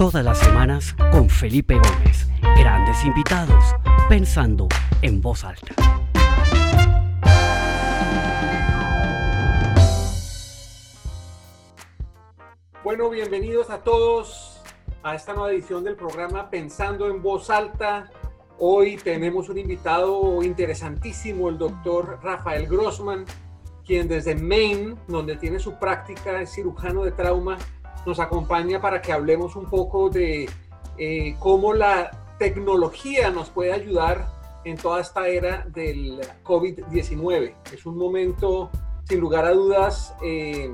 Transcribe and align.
Todas 0.00 0.24
las 0.24 0.38
semanas 0.38 0.96
con 1.12 1.28
Felipe 1.28 1.74
Gómez. 1.74 2.26
Grandes 2.58 3.04
invitados, 3.04 3.62
pensando 4.08 4.66
en 5.02 5.20
voz 5.20 5.44
alta. 5.44 5.74
Bueno, 12.82 13.10
bienvenidos 13.10 13.68
a 13.68 13.84
todos 13.84 14.62
a 15.02 15.14
esta 15.14 15.34
nueva 15.34 15.52
edición 15.52 15.84
del 15.84 15.96
programa 15.96 16.48
Pensando 16.48 17.06
en 17.10 17.20
voz 17.20 17.50
alta. 17.50 18.10
Hoy 18.58 18.96
tenemos 18.96 19.50
un 19.50 19.58
invitado 19.58 20.42
interesantísimo, 20.42 21.50
el 21.50 21.58
doctor 21.58 22.20
Rafael 22.22 22.66
Grossman, 22.66 23.26
quien 23.84 24.08
desde 24.08 24.34
Maine, 24.34 24.96
donde 25.08 25.36
tiene 25.36 25.58
su 25.58 25.74
práctica, 25.74 26.40
es 26.40 26.54
cirujano 26.54 27.04
de 27.04 27.12
trauma, 27.12 27.58
nos 28.06 28.18
acompaña 28.20 28.80
para 28.80 29.02
que 29.02 29.12
hablemos 29.12 29.56
un 29.56 29.68
poco 29.68 30.10
de 30.10 30.48
eh, 30.98 31.36
cómo 31.38 31.72
la 31.72 32.10
tecnología 32.38 33.30
nos 33.30 33.50
puede 33.50 33.72
ayudar 33.72 34.28
en 34.64 34.76
toda 34.76 35.00
esta 35.00 35.28
era 35.28 35.66
del 35.68 36.20
COVID-19. 36.44 37.54
Es 37.72 37.86
un 37.86 37.96
momento, 37.96 38.70
sin 39.04 39.20
lugar 39.20 39.44
a 39.44 39.52
dudas, 39.52 40.14
eh, 40.22 40.70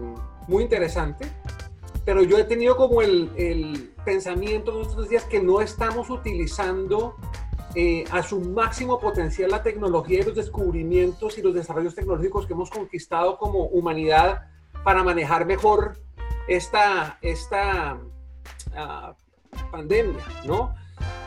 muy 0.48 0.62
interesante, 0.64 1.26
pero 2.04 2.22
yo 2.22 2.38
he 2.38 2.44
tenido 2.44 2.76
como 2.76 3.02
el, 3.02 3.30
el 3.36 3.94
pensamiento 4.04 4.74
en 4.76 4.86
estos 4.88 5.08
días 5.08 5.24
que 5.24 5.42
no 5.42 5.60
estamos 5.60 6.10
utilizando 6.10 7.16
eh, 7.78 8.04
a 8.10 8.22
su 8.22 8.40
máximo 8.40 8.98
potencial 8.98 9.50
la 9.50 9.62
tecnología 9.62 10.20
y 10.20 10.22
los 10.22 10.34
descubrimientos 10.34 11.36
y 11.36 11.42
los 11.42 11.52
desarrollos 11.52 11.94
tecnológicos 11.94 12.46
que 12.46 12.54
hemos 12.54 12.70
conquistado 12.70 13.36
como 13.36 13.66
humanidad 13.66 14.44
para 14.82 15.02
manejar 15.02 15.44
mejor 15.44 15.98
esta, 16.48 17.18
esta 17.22 17.98
uh, 18.72 19.70
pandemia, 19.70 20.24
¿no? 20.44 20.74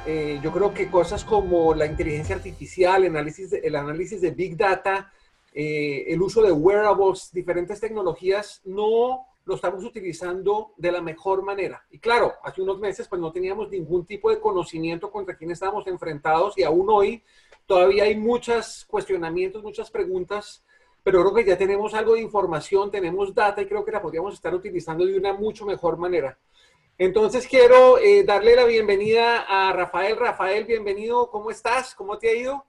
Eh, 0.05 0.39
yo 0.41 0.51
creo 0.51 0.73
que 0.73 0.89
cosas 0.89 1.23
como 1.23 1.73
la 1.75 1.85
inteligencia 1.85 2.35
artificial, 2.35 3.03
el 3.03 3.15
análisis 3.15 3.51
de, 3.51 3.59
el 3.59 3.75
análisis 3.75 4.21
de 4.21 4.31
Big 4.31 4.57
Data, 4.57 5.11
eh, 5.53 6.05
el 6.07 6.21
uso 6.21 6.41
de 6.41 6.51
wearables, 6.51 7.31
diferentes 7.31 7.79
tecnologías, 7.79 8.61
no 8.65 9.27
lo 9.45 9.55
estamos 9.55 9.83
utilizando 9.83 10.73
de 10.77 10.91
la 10.91 11.01
mejor 11.01 11.43
manera. 11.43 11.85
Y 11.91 11.99
claro, 11.99 12.33
hace 12.43 12.61
unos 12.61 12.79
meses 12.79 13.07
pues 13.07 13.19
no 13.19 13.31
teníamos 13.31 13.69
ningún 13.69 14.05
tipo 14.05 14.29
de 14.29 14.39
conocimiento 14.39 15.11
contra 15.11 15.35
quién 15.35 15.51
estábamos 15.51 15.87
enfrentados 15.87 16.57
y 16.57 16.63
aún 16.63 16.87
hoy 16.89 17.23
todavía 17.65 18.03
hay 18.03 18.15
muchos 18.15 18.85
cuestionamientos, 18.85 19.63
muchas 19.63 19.91
preguntas 19.91 20.63
pero 21.03 21.21
creo 21.21 21.33
que 21.33 21.45
ya 21.45 21.57
tenemos 21.57 21.93
algo 21.93 22.13
de 22.13 22.21
información, 22.21 22.91
tenemos 22.91 23.33
data 23.33 23.61
y 23.61 23.67
creo 23.67 23.83
que 23.85 23.91
la 23.91 24.01
podríamos 24.01 24.33
estar 24.33 24.53
utilizando 24.53 25.05
de 25.05 25.17
una 25.17 25.33
mucho 25.33 25.65
mejor 25.65 25.97
manera. 25.97 26.37
Entonces 26.97 27.47
quiero 27.47 27.97
eh, 27.97 28.25
darle 28.25 28.55
la 28.55 28.65
bienvenida 28.65 29.45
a 29.47 29.71
Rafael. 29.71 30.17
Rafael, 30.17 30.65
bienvenido. 30.65 31.29
¿Cómo 31.29 31.49
estás? 31.49 31.95
¿Cómo 31.95 32.17
te 32.17 32.29
ha 32.29 32.35
ido? 32.35 32.65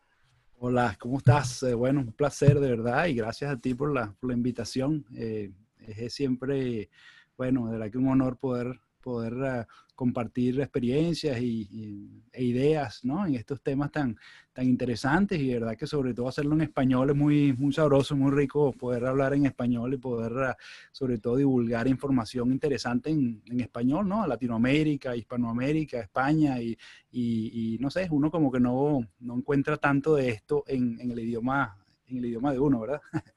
Hola, 0.61 0.97
¿cómo 1.01 1.19
estás? 1.19 1.65
Eh, 1.65 1.75
bueno, 1.75 2.01
un 2.01 2.13
placer 2.13 2.61
de 2.61 2.71
verdad 2.71 3.07
y 3.07 3.15
gracias 3.15 3.51
a 3.51 3.57
ti 3.57 3.75
por 3.75 3.93
la, 3.93 4.15
por 4.21 4.31
la 4.31 4.37
invitación. 4.37 5.05
Eh, 5.17 5.51
es 5.79 6.15
siempre, 6.15 6.89
bueno, 7.37 7.67
de 7.67 7.73
verdad 7.73 7.91
que 7.91 7.99
un 7.99 8.09
honor 8.09 8.37
poder, 8.37 8.79
poder 9.01 9.35
uh, 9.35 9.65
compartir 10.01 10.59
experiencias 10.63 11.39
y, 11.43 12.25
e 12.33 12.43
ideas 12.43 13.05
¿no? 13.05 13.27
en 13.27 13.35
estos 13.35 13.61
temas 13.61 13.93
tan, 13.93 14.17
tan 14.51 14.65
interesantes 14.65 15.39
y 15.39 15.53
verdad 15.53 15.77
que 15.77 15.87
sobre 15.87 16.15
todo 16.15 16.27
hacerlo 16.27 16.55
en 16.55 16.63
español 16.63 17.11
es 17.11 17.17
muy, 17.17 17.53
muy 17.53 17.71
sabroso, 17.71 18.17
muy 18.17 18.33
rico 18.33 18.73
poder 18.73 19.05
hablar 19.05 19.35
en 19.35 19.45
español 19.45 19.93
y 19.93 19.99
poder 19.99 20.33
ah, 20.43 20.57
sobre 20.91 21.19
todo 21.19 21.37
divulgar 21.37 21.87
información 21.87 22.51
interesante 22.51 23.11
en, 23.11 23.43
en 23.45 23.61
español, 23.61 24.09
¿no? 24.09 24.27
Latinoamérica, 24.27 25.15
Hispanoamérica, 25.15 26.01
España 26.01 26.59
y, 26.63 26.79
y, 27.11 27.77
no 27.79 27.91
sé, 27.91 28.09
uno 28.11 28.31
como 28.31 28.51
que 28.51 28.59
no, 28.59 29.07
no 29.19 29.37
encuentra 29.37 29.77
tanto 29.77 30.15
de 30.15 30.31
esto 30.31 30.65
en, 30.67 30.99
en, 30.99 31.11
el 31.11 31.19
idioma, 31.19 31.77
en 32.07 32.17
el 32.17 32.25
idioma 32.25 32.53
de 32.53 32.59
uno, 32.59 32.81
¿verdad? 32.81 33.03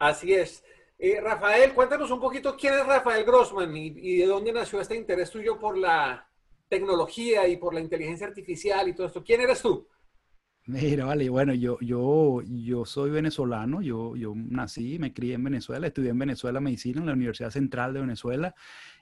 Así 0.00 0.32
es. 0.32 0.64
Eh, 1.04 1.20
Rafael, 1.20 1.74
cuéntanos 1.74 2.08
un 2.12 2.20
poquito 2.20 2.56
quién 2.56 2.74
es 2.74 2.86
Rafael 2.86 3.24
Grossman 3.24 3.76
y, 3.76 4.18
de 4.18 4.24
dónde 4.24 4.52
nació 4.52 4.80
este 4.80 4.94
interés 4.94 5.32
tuyo 5.32 5.58
por 5.58 5.76
la 5.76 6.28
tecnología 6.68 7.48
y 7.48 7.56
por 7.56 7.74
la 7.74 7.80
inteligencia 7.80 8.28
artificial 8.28 8.88
y 8.88 8.94
todo 8.94 9.08
esto. 9.08 9.24
¿Quién 9.24 9.40
eres 9.40 9.60
tú? 9.60 9.88
Mira, 10.66 11.06
vale, 11.06 11.28
bueno, 11.28 11.54
yo, 11.54 11.76
yo, 11.80 12.40
yo 12.42 12.84
soy 12.84 13.10
venezolano, 13.10 13.82
yo, 13.82 14.14
yo 14.14 14.32
nací, 14.36 15.00
me 15.00 15.12
crié 15.12 15.34
en 15.34 15.42
Venezuela, 15.42 15.88
estudié 15.88 16.10
en 16.10 16.20
Venezuela 16.20 16.60
medicina 16.60 17.00
en 17.00 17.06
la 17.06 17.14
Universidad 17.14 17.50
Central 17.50 17.94
de 17.94 18.00
Venezuela 18.02 18.54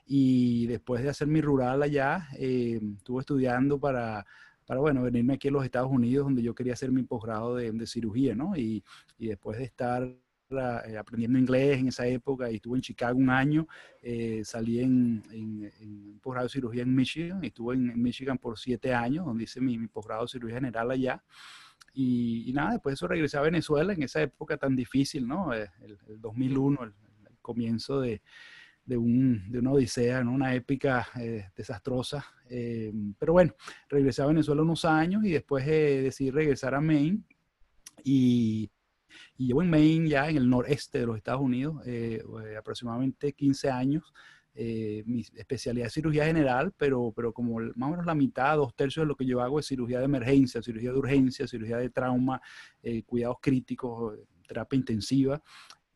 y 0.07 0.65
después 0.65 1.03
de 1.03 1.09
hacer 1.09 1.27
mi 1.27 1.39
rural 1.39 1.83
allá, 1.83 2.29
eh, 2.39 2.79
estuve 2.97 3.19
estudiando 3.19 3.79
para, 3.79 4.25
para, 4.65 4.79
bueno, 4.79 5.03
venirme 5.03 5.35
aquí 5.35 5.49
a 5.49 5.51
los 5.51 5.63
Estados 5.63 5.91
Unidos 5.91 6.25
donde 6.25 6.41
yo 6.41 6.55
quería 6.55 6.73
hacer 6.73 6.91
mi 6.91 7.03
posgrado 7.03 7.57
de, 7.57 7.85
cirugía, 7.85 8.33
¿no? 8.33 8.57
Y, 8.57 8.83
después 9.19 9.59
de 9.59 9.65
estar 9.65 10.11
aprendiendo 10.59 11.39
inglés 11.39 11.79
en 11.79 11.87
esa 11.87 12.07
época 12.07 12.51
y 12.51 12.55
estuve 12.55 12.77
en 12.77 12.81
Chicago 12.81 13.17
un 13.17 13.29
año. 13.29 13.67
Eh, 14.01 14.41
salí 14.43 14.79
en, 14.79 15.23
en, 15.31 15.71
en, 15.79 16.19
posgrado 16.19 16.47
de 16.47 16.51
cirugía 16.51 16.83
en 16.83 16.95
Michigan, 16.95 17.43
estuve 17.43 17.75
en, 17.75 18.01
Michigan 18.01 18.37
por 18.37 18.57
siete 18.57 18.93
años, 18.93 19.25
donde 19.25 19.43
hice 19.43 19.61
mi, 19.61 19.77
mi 19.77 19.87
posgrado 19.87 20.23
de 20.23 20.27
cirugía 20.29 20.55
general 20.55 20.91
allá. 20.91 21.23
Y, 21.93 22.49
y, 22.49 22.53
nada, 22.53 22.71
después 22.71 22.93
eso 22.93 23.07
regresé 23.07 23.37
a 23.37 23.41
Venezuela 23.41 23.93
en 23.93 24.03
esa 24.03 24.21
época 24.21 24.57
tan 24.57 24.75
difícil, 24.75 25.27
¿no? 25.27 25.53
Eh, 25.53 25.69
el, 25.81 25.97
el 26.07 26.21
2001, 26.21 26.83
el, 26.83 26.93
el, 27.29 27.37
comienzo 27.41 27.99
de, 27.99 28.21
de, 28.85 28.97
un, 28.97 29.51
de, 29.51 29.59
una 29.59 29.71
odisea, 29.71 30.23
¿no? 30.23 30.31
Una 30.31 30.55
épica 30.55 31.07
eh, 31.19 31.49
desastrosa. 31.55 32.25
Eh, 32.49 32.93
pero 33.17 33.33
bueno, 33.33 33.53
regresé 33.89 34.21
a 34.21 34.27
Venezuela 34.27 34.61
unos 34.61 34.85
años 34.85 35.23
y 35.25 35.31
después 35.31 35.65
decidí 35.65 36.31
regresar 36.31 36.75
a 36.75 36.81
Maine 36.81 37.23
y 38.03 38.69
y 39.37 39.47
llevo 39.47 39.61
en 39.61 39.69
Maine, 39.69 40.09
ya 40.09 40.29
en 40.29 40.37
el 40.37 40.49
noreste 40.49 40.99
de 40.99 41.05
los 41.05 41.17
Estados 41.17 41.41
Unidos, 41.41 41.81
eh, 41.85 42.21
eh 42.45 42.57
aproximadamente 42.57 43.33
15 43.33 43.69
años. 43.69 44.13
Eh, 44.53 45.03
mi 45.05 45.21
especialidad 45.21 45.87
es 45.87 45.93
cirugía 45.93 46.25
general, 46.25 46.73
pero, 46.75 47.13
pero 47.15 47.31
como 47.31 47.59
más 47.75 47.87
o 47.87 47.91
menos 47.91 48.05
la 48.05 48.15
mitad, 48.15 48.57
dos 48.57 48.75
tercios 48.75 49.03
de 49.03 49.07
lo 49.07 49.15
que 49.15 49.25
yo 49.25 49.41
hago 49.41 49.59
es 49.59 49.65
cirugía 49.65 49.99
de 49.99 50.05
emergencia, 50.05 50.61
cirugía 50.61 50.91
de 50.91 50.97
urgencia, 50.97 51.47
cirugía 51.47 51.77
de 51.77 51.89
trauma, 51.89 52.41
cuidados 53.05 53.37
críticos, 53.41 54.19
terapia 54.45 54.77
intensiva. 54.77 55.41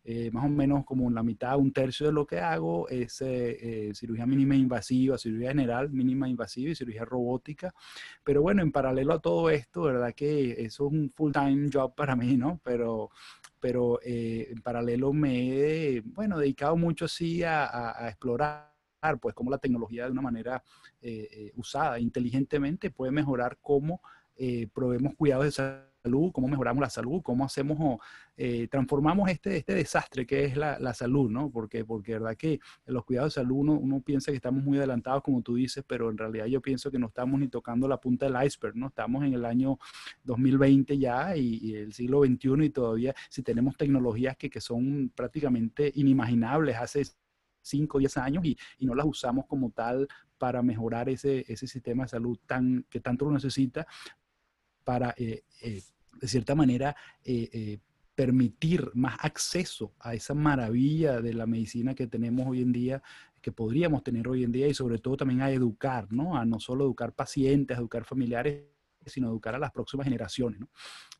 Eh, 0.07 0.29
más 0.31 0.45
o 0.45 0.49
menos 0.49 0.85
como 0.85 1.09
la 1.09 1.23
mitad, 1.23 1.57
un 1.57 1.73
tercio 1.73 2.05
de 2.05 2.13
lo 2.13 2.27
que 2.27 2.39
hago 2.39 2.87
es 2.89 3.21
eh, 3.21 3.87
eh, 3.89 3.91
cirugía 3.95 4.27
mínima 4.27 4.55
invasiva, 4.55 5.17
cirugía 5.17 5.49
general 5.49 5.89
mínima 5.89 6.29
invasiva 6.29 6.69
y 6.69 6.75
cirugía 6.75 7.05
robótica. 7.05 7.73
Pero 8.23 8.43
bueno, 8.43 8.61
en 8.61 8.71
paralelo 8.71 9.13
a 9.13 9.19
todo 9.19 9.49
esto, 9.49 9.81
¿verdad? 9.81 10.13
Que 10.13 10.51
eso 10.63 10.85
es 10.85 10.93
un 10.93 11.09
full-time 11.09 11.69
job 11.73 11.95
para 11.95 12.15
mí, 12.15 12.37
¿no? 12.37 12.61
Pero, 12.63 13.09
pero 13.59 13.99
eh, 14.03 14.49
en 14.51 14.61
paralelo 14.61 15.11
me 15.11 15.95
he, 15.95 16.01
bueno, 16.01 16.37
dedicado 16.37 16.77
mucho 16.77 17.05
así 17.05 17.41
a, 17.41 17.65
a, 17.65 18.05
a 18.05 18.09
explorar 18.09 18.69
pues 19.19 19.33
cómo 19.33 19.49
la 19.49 19.57
tecnología 19.57 20.05
de 20.05 20.11
una 20.11 20.21
manera 20.21 20.63
usada 21.55 21.99
inteligentemente 21.99 22.89
puede 22.89 23.11
mejorar 23.11 23.59
cómo 23.61 24.01
proveemos 24.73 25.13
cuidados 25.13 25.45
de 25.45 25.51
salud 25.51 25.94
salud, 26.05 26.31
cómo 26.31 26.47
mejoramos 26.47 26.81
la 26.81 26.89
salud, 26.89 27.21
cómo 27.23 27.45
hacemos, 27.45 27.99
eh, 28.37 28.67
transformamos 28.69 29.29
este, 29.29 29.57
este 29.57 29.73
desastre 29.73 30.25
que 30.25 30.45
es 30.45 30.55
la, 30.55 30.77
la, 30.79 30.93
salud, 30.93 31.31
¿no? 31.31 31.49
Porque, 31.49 31.83
porque 31.83 32.13
verdad 32.13 32.35
que 32.37 32.59
los 32.85 33.03
cuidados 33.05 33.33
de 33.33 33.41
salud 33.41 33.57
uno, 33.57 33.73
uno, 33.73 34.01
piensa 34.01 34.31
que 34.31 34.37
estamos 34.37 34.63
muy 34.63 34.77
adelantados, 34.77 35.23
como 35.23 35.41
tú 35.41 35.55
dices, 35.55 35.83
pero 35.87 36.09
en 36.09 36.17
realidad 36.17 36.45
yo 36.45 36.61
pienso 36.61 36.91
que 36.91 36.99
no 36.99 37.07
estamos 37.07 37.39
ni 37.39 37.47
tocando 37.47 37.87
la 37.87 37.97
punta 37.97 38.29
del 38.29 38.45
iceberg, 38.45 38.75
¿no? 38.75 38.87
Estamos 38.87 39.25
en 39.25 39.33
el 39.33 39.45
año 39.45 39.79
2020 40.23 40.97
ya 40.97 41.35
y, 41.35 41.57
y 41.61 41.75
el 41.75 41.93
siglo 41.93 42.23
XXI 42.23 42.65
y 42.65 42.69
todavía 42.69 43.15
si 43.29 43.41
tenemos 43.41 43.75
tecnologías 43.77 44.37
que, 44.37 44.49
que 44.49 44.61
son 44.61 45.11
prácticamente 45.15 45.91
inimaginables 45.95 46.75
hace 46.77 47.03
5 47.61 47.97
o 47.97 47.99
10 47.99 48.17
años 48.17 48.45
y, 48.45 48.57
y, 48.77 48.85
no 48.85 48.93
las 48.93 49.07
usamos 49.07 49.47
como 49.47 49.71
tal 49.71 50.07
para 50.37 50.61
mejorar 50.61 51.09
ese, 51.09 51.45
ese 51.47 51.65
sistema 51.67 52.03
de 52.03 52.09
salud 52.09 52.37
tan, 52.45 52.85
que 52.89 52.99
tanto 52.99 53.25
lo 53.25 53.31
necesita 53.31 53.87
para 54.85 55.13
eh, 55.17 55.43
eh, 55.61 55.81
de 56.19 56.27
cierta 56.27 56.55
manera, 56.55 56.95
eh, 57.23 57.49
eh, 57.51 57.79
permitir 58.15 58.89
más 58.93 59.17
acceso 59.21 59.93
a 59.99 60.13
esa 60.13 60.33
maravilla 60.33 61.21
de 61.21 61.33
la 61.33 61.45
medicina 61.45 61.93
que 61.93 62.07
tenemos 62.07 62.47
hoy 62.47 62.61
en 62.61 62.71
día, 62.71 63.03
que 63.41 63.51
podríamos 63.51 64.03
tener 64.03 64.27
hoy 64.27 64.43
en 64.43 64.51
día 64.51 64.67
y 64.67 64.73
sobre 64.73 64.97
todo 64.97 65.17
también 65.17 65.41
a 65.41 65.51
educar, 65.51 66.07
¿no? 66.11 66.37
A 66.37 66.45
no 66.45 66.59
solo 66.59 66.85
educar 66.85 67.13
pacientes, 67.13 67.77
a 67.77 67.81
educar 67.81 68.05
familiares, 68.05 68.63
sino 69.05 69.27
educar 69.27 69.53
a 69.55 69.59
las 69.59 69.71
próximas 69.71 70.05
generaciones, 70.05 70.59
¿no? 70.59 70.69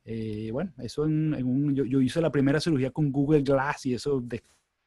Eh, 0.06 0.50
bueno, 0.52 0.74
eso 0.80 1.06
en, 1.06 1.34
un, 1.46 1.76
yo, 1.76 1.84
yo, 1.84 2.00
hice 2.00 2.22
la 2.22 2.32
primera 2.32 2.60
cirugía 2.60 2.92
con 2.92 3.12
Google 3.12 3.42
Glass 3.42 3.86
y 3.88 3.96
eso 3.96 4.22
de, 4.22 4.44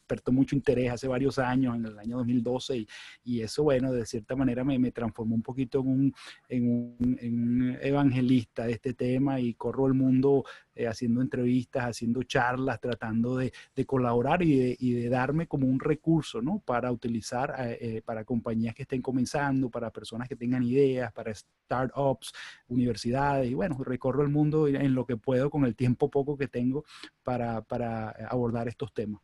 despertó 0.09 0.33
mucho 0.33 0.57
interés 0.57 0.91
hace 0.91 1.07
varios 1.07 1.39
años, 1.39 1.77
en 1.77 1.85
el 1.85 1.99
año 1.99 2.17
2012, 2.17 2.79
y, 2.79 2.89
y 3.25 3.41
eso, 3.43 3.63
bueno, 3.65 3.93
de 3.93 4.07
cierta 4.07 4.35
manera 4.35 4.65
me, 4.65 4.79
me 4.79 4.91
transformó 4.91 5.35
un 5.35 5.43
poquito 5.43 5.81
en 5.81 5.89
un, 5.89 6.15
en, 6.49 6.71
un, 6.71 7.79
evangelista 7.83 8.65
de 8.65 8.73
este 8.73 8.95
tema 8.95 9.39
y 9.39 9.53
corro 9.55 9.87
el 9.87 9.95
mundo 9.95 10.45
eh, 10.75 10.87
haciendo 10.87 11.21
entrevistas, 11.21 11.85
haciendo 11.85 12.23
charlas, 12.23 12.81
tratando 12.81 13.37
de, 13.37 13.53
de 13.77 13.85
colaborar 13.85 14.43
y 14.43 14.59
de, 14.59 14.77
y 14.79 14.93
de, 14.93 15.09
darme 15.11 15.47
como 15.47 15.67
un 15.67 15.79
recurso, 15.79 16.41
¿no? 16.41 16.63
Para 16.65 16.91
utilizar 16.91 17.55
eh, 17.59 17.79
eh, 17.81 18.03
para 18.03 18.25
compañías 18.25 18.75
que 18.75 18.83
estén 18.83 19.03
comenzando, 19.03 19.69
para 19.69 19.91
personas 19.91 20.29
que 20.29 20.37
tengan 20.37 20.63
ideas, 20.63 21.13
para 21.13 21.35
startups, 21.35 22.33
universidades, 22.69 23.51
y 23.51 23.55
bueno, 23.55 23.77
recorro 23.85 24.23
el 24.23 24.31
mundo 24.31 24.69
en 24.69 24.95
lo 24.95 25.05
que 25.05 25.17
puedo 25.19 25.51
con 25.51 25.65
el 25.65 25.77
tiempo 25.77 26.11
poco 26.11 26.39
que 26.39 26.49
tengo 26.49 26.85
para, 27.23 27.61
para 27.61 28.11
abordar 28.31 28.69
estos 28.69 28.93
temas. 28.95 29.21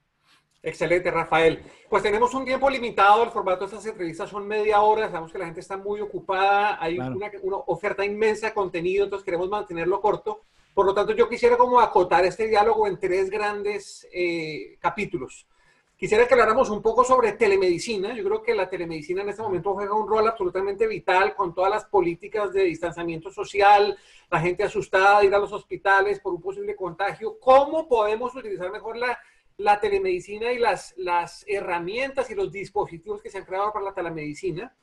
Excelente, 0.64 1.10
Rafael. 1.10 1.62
Pues 1.90 2.02
tenemos 2.02 2.32
un 2.32 2.46
tiempo 2.46 2.70
limitado, 2.70 3.22
el 3.22 3.30
formato 3.30 3.60
de 3.60 3.66
estas 3.66 3.84
entrevistas 3.84 4.30
son 4.30 4.48
media 4.48 4.80
hora, 4.80 5.10
sabemos 5.10 5.30
que 5.30 5.38
la 5.38 5.44
gente 5.44 5.60
está 5.60 5.76
muy 5.76 6.00
ocupada, 6.00 6.82
hay 6.82 6.96
claro. 6.96 7.16
una, 7.16 7.30
una, 7.42 7.56
oferta 7.66 8.02
inmensa 8.02 8.46
de 8.46 8.54
contenido, 8.54 9.04
entonces 9.04 9.26
queremos 9.26 9.50
mantenerlo 9.50 10.00
corto. 10.00 10.40
Por 10.72 10.86
lo 10.86 10.94
tanto, 10.94 11.12
yo 11.12 11.28
quisiera 11.28 11.58
como 11.58 11.80
acotar 11.80 12.24
este 12.24 12.48
diálogo 12.48 12.86
en 12.86 12.98
tres 12.98 13.28
grandes 13.28 14.08
eh, 14.10 14.78
capítulos. 14.80 15.46
Quisiera 15.96 16.26
que 16.26 16.34
habláramos 16.34 16.70
un 16.70 16.82
poco 16.82 17.04
sobre 17.04 17.32
telemedicina. 17.32 18.14
Yo 18.14 18.24
creo 18.24 18.42
que 18.42 18.54
la 18.54 18.68
telemedicina 18.68 19.22
en 19.22 19.28
este 19.28 19.42
momento 19.42 19.74
juega 19.74 19.94
un 19.94 20.08
rol 20.08 20.26
absolutamente 20.26 20.86
vital 20.86 21.36
con 21.36 21.54
todas 21.54 21.70
las 21.70 21.84
políticas 21.84 22.52
de 22.52 22.64
distanciamiento 22.64 23.30
social, 23.30 23.96
la 24.30 24.40
gente 24.40 24.64
asustada 24.64 25.20
de 25.20 25.26
ir 25.26 25.34
a 25.34 25.38
los 25.38 25.52
hospitales 25.52 26.20
por 26.20 26.34
un 26.34 26.40
posible 26.40 26.74
contagio. 26.74 27.38
¿Cómo 27.38 27.86
podemos 27.86 28.34
utilizar 28.34 28.72
mejor 28.72 28.96
la 28.96 29.16
la 29.56 29.78
telemedicina 29.78 30.52
y 30.52 30.58
las, 30.58 30.94
las 30.96 31.44
herramientas 31.46 32.30
y 32.30 32.34
los 32.34 32.50
dispositivos 32.50 33.22
que 33.22 33.30
se 33.30 33.38
han 33.38 33.44
creado 33.44 33.72
para 33.72 33.86
la 33.86 33.94
telemedicina. 33.94 34.74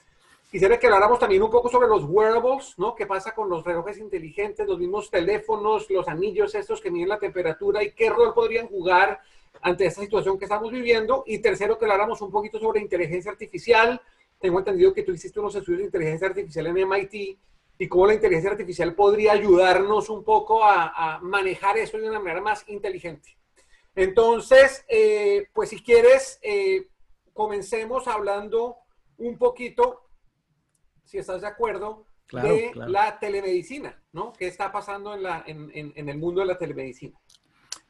Quisiera 0.50 0.78
que 0.78 0.88
habláramos 0.88 1.20
también 1.20 1.44
un 1.44 1.50
poco 1.50 1.70
sobre 1.70 1.88
los 1.88 2.04
wearables, 2.04 2.78
¿no? 2.78 2.94
¿Qué 2.94 3.06
pasa 3.06 3.34
con 3.34 3.50
los 3.50 3.64
relojes 3.64 3.98
inteligentes, 3.98 4.68
los 4.68 4.80
mismos 4.80 5.10
teléfonos, 5.10 5.90
los 5.90 6.08
anillos 6.08 6.56
estos 6.56 6.82
que 6.82 6.92
miden 6.92 7.10
la 7.10 7.20
temperatura 7.20 7.84
y 7.84 7.92
qué 7.92 8.10
rol 8.10 8.34
podrían 8.34 8.68
jugar 8.68 9.20
ante 9.62 9.86
esta 9.86 10.02
situación 10.02 10.38
que 10.38 10.46
estamos 10.46 10.72
viviendo? 10.72 11.24
Y 11.26 11.40
tercero, 11.40 11.78
que 11.78 11.86
habláramos 11.86 12.22
un 12.22 12.32
poquito 12.32 12.60
sobre 12.60 12.82
inteligencia 12.82 13.32
artificial. 13.32 14.02
Tengo 14.40 14.60
entendido 14.60 14.94
que 14.94 15.04
tú 15.04 15.14
hiciste 15.14 15.40
unos 15.40 15.56
estudios 15.56 15.80
de 15.80 15.86
inteligencia 15.86 16.28
artificial 16.28 16.68
en 16.68 16.78
MIT 16.78 17.40
y 17.78 17.88
cómo 17.88 18.08
la 18.08 18.14
inteligencia 18.14 18.52
artificial 18.52 18.94
podría 18.94 19.34
ayudarnos 19.34 20.10
un 20.10 20.24
poco 20.24 20.64
a, 20.64 21.16
a 21.16 21.20
manejar 21.20 21.78
eso 21.78 21.98
de 21.98 22.10
una 22.10 22.20
manera 22.20 22.42
más 22.42 22.68
inteligente. 22.68 23.38
Entonces, 23.96 24.86
eh, 24.88 25.48
pues 25.54 25.70
si 25.70 25.84
quieres, 25.84 26.40
eh, 26.42 26.88
comencemos 27.34 28.08
hablando 28.08 28.78
un 29.18 29.38
poquito, 29.38 30.10
si 31.04 31.18
estás 31.18 31.42
de 31.42 31.48
acuerdo, 31.48 32.06
claro, 32.26 32.54
de 32.54 32.72
claro. 32.72 32.92
la 32.92 33.20
telemedicina, 33.20 34.02
¿no? 34.14 34.34
¿Qué 34.34 34.48
está 34.48 34.72
pasando 34.72 35.14
en, 35.14 35.24
la, 35.24 35.44
en, 35.46 35.70
en, 35.74 35.94
en, 35.96 36.10
el 36.10 36.18
mundo 36.18 36.42
de 36.42 36.48
la 36.48 36.58
telemedicina? 36.58 37.20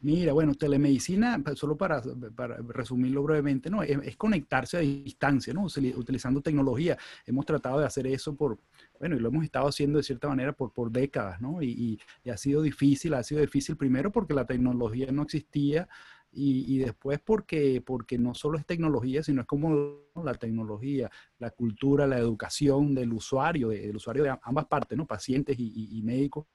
Mira, 0.03 0.33
bueno, 0.33 0.56
telemedicina, 0.56 1.44
solo 1.56 1.77
para, 1.77 2.01
para 2.36 2.57
resumirlo 2.57 3.21
brevemente, 3.21 3.69
¿no? 3.69 3.83
Es, 3.83 4.18
conectarse 4.18 4.77
a 4.77 4.80
distancia, 4.80 5.53
¿no? 5.53 5.65
Utilizando 5.95 6.42
tecnología. 6.42 6.98
Hemos 7.25 7.45
tratado 7.45 7.80
de 7.80 7.86
hacer 7.86 8.07
eso 8.07 8.36
por, 8.36 8.57
bueno, 9.00 9.15
y 9.15 9.19
lo 9.19 9.30
hemos 9.30 9.44
estado 9.44 9.68
haciendo 9.68 9.98
de 10.00 10.03
cierta 10.03 10.27
manera 10.27 10.53
por, 10.53 10.74
por 10.74 10.92
décadas, 10.92 11.39
¿no? 11.39 11.62
Y, 11.62 12.00
ha 12.31 12.38
sido 12.38 12.62
difícil, 12.63 13.13
ha 13.13 13.24
sido 13.24 13.42
difícil 13.42 13.75
primero 13.75 14.12
porque 14.12 14.33
la 14.33 14.45
tecnología 14.45 15.12
no 15.12 15.24
existía 15.24 15.88
y, 16.31 16.77
después 16.80 17.19
porque, 17.19 17.83
porque 17.86 18.18
no 18.18 18.33
solo 18.33 18.57
es 18.57 18.65
tecnología, 18.65 19.21
sino 19.21 19.42
es 19.42 19.48
como 19.48 19.98
la 20.24 20.33
tecnología, 20.33 21.12
la 21.38 21.51
cultura, 21.51 22.07
la 22.07 22.18
educación 22.18 22.95
del 22.95 23.13
usuario, 23.13 23.69
del 23.69 23.95
usuario 23.95 24.24
de 24.24 24.36
ambas 24.42 24.65
partes, 24.65 24.98
¿no? 24.98 25.06
Pacientes 25.06 25.57
y 25.59 26.01
médicos 26.03 26.48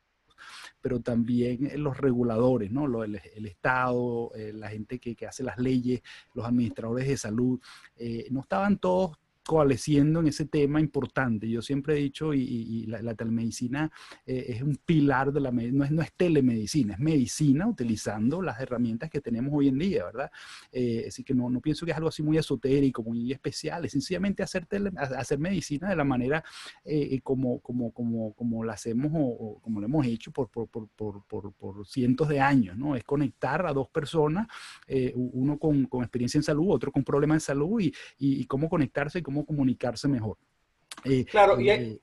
pero 0.80 1.00
también 1.00 1.70
los 1.82 1.98
reguladores, 1.98 2.70
¿no? 2.70 3.02
El, 3.02 3.20
el 3.34 3.46
Estado, 3.46 4.32
eh, 4.34 4.52
la 4.52 4.68
gente 4.68 4.98
que, 4.98 5.14
que, 5.14 5.26
hace 5.26 5.42
las 5.42 5.58
leyes, 5.58 6.02
los 6.34 6.46
administradores 6.46 7.08
de 7.08 7.16
salud, 7.16 7.60
eh, 7.96 8.26
no 8.30 8.40
estaban 8.40 8.78
todos 8.78 9.18
coalesciendo 9.46 10.20
en 10.20 10.26
ese 10.26 10.44
tema 10.44 10.80
importante. 10.80 11.48
Yo 11.48 11.62
siempre 11.62 11.94
he 11.94 11.98
dicho, 11.98 12.34
y, 12.34 12.84
la, 12.86 13.14
telemedicina 13.14 13.90
eh, 14.26 14.46
es 14.48 14.62
un 14.62 14.76
pilar 14.84 15.32
de 15.32 15.40
la 15.40 15.52
medicina, 15.52 15.78
no 15.78 15.84
es, 15.84 15.90
no 15.92 16.02
es 16.02 16.12
telemedicina, 16.12 16.94
es 16.94 17.00
medicina 17.00 17.66
utilizando 17.66 18.42
las 18.42 18.60
herramientas 18.60 19.08
que 19.08 19.20
tenemos 19.20 19.52
hoy 19.54 19.68
en 19.68 19.78
día, 19.78 20.04
¿verdad? 20.04 20.30
Eh, 20.72 21.06
así 21.08 21.22
que 21.22 21.34
no, 21.34 21.48
no 21.48 21.60
pienso 21.60 21.86
que 21.86 21.92
es 21.92 21.96
algo 21.96 22.08
así 22.08 22.22
muy 22.22 22.36
esotérico, 22.36 23.02
muy 23.02 23.32
especial, 23.32 23.84
es 23.84 23.92
sencillamente 23.92 24.42
hacer, 24.42 24.66
tele, 24.66 24.90
hacer 24.96 25.38
medicina 25.38 25.88
de 25.88 25.96
la 25.96 26.04
manera 26.04 26.44
eh, 26.84 27.20
como, 27.22 27.60
como, 27.60 27.92
como, 27.92 28.34
como 28.34 28.64
la 28.64 28.74
hacemos 28.74 29.12
o, 29.14 29.60
como 29.62 29.80
lo 29.80 29.86
hemos 29.86 30.06
hecho 30.06 30.32
por, 30.32 30.48
por, 30.50 30.68
por, 30.68 30.88
por, 31.24 31.52
por 31.52 31.86
cientos 31.86 32.28
de 32.28 32.40
años, 32.40 32.76
¿no? 32.76 32.96
Es 32.96 33.04
conectar 33.04 33.64
a 33.66 33.72
dos 33.72 33.88
personas, 33.88 34.48
uno 35.14 35.58
con, 35.58 35.86
con, 35.86 36.02
experiencia 36.02 36.38
en 36.38 36.42
salud, 36.42 36.70
otro 36.70 36.90
con 36.90 37.04
problemas 37.04 37.36
de 37.36 37.40
salud 37.40 37.80
y, 37.80 37.92
y, 38.18 38.44
cómo 38.46 38.68
conectarse 38.68 39.22
cómo 39.22 39.35
cómo 39.36 39.46
comunicarse 39.46 40.08
mejor. 40.08 40.38
Eh, 41.04 41.26
claro, 41.26 41.60
y 41.60 41.68
hay, 41.68 41.84
eh, 41.92 42.00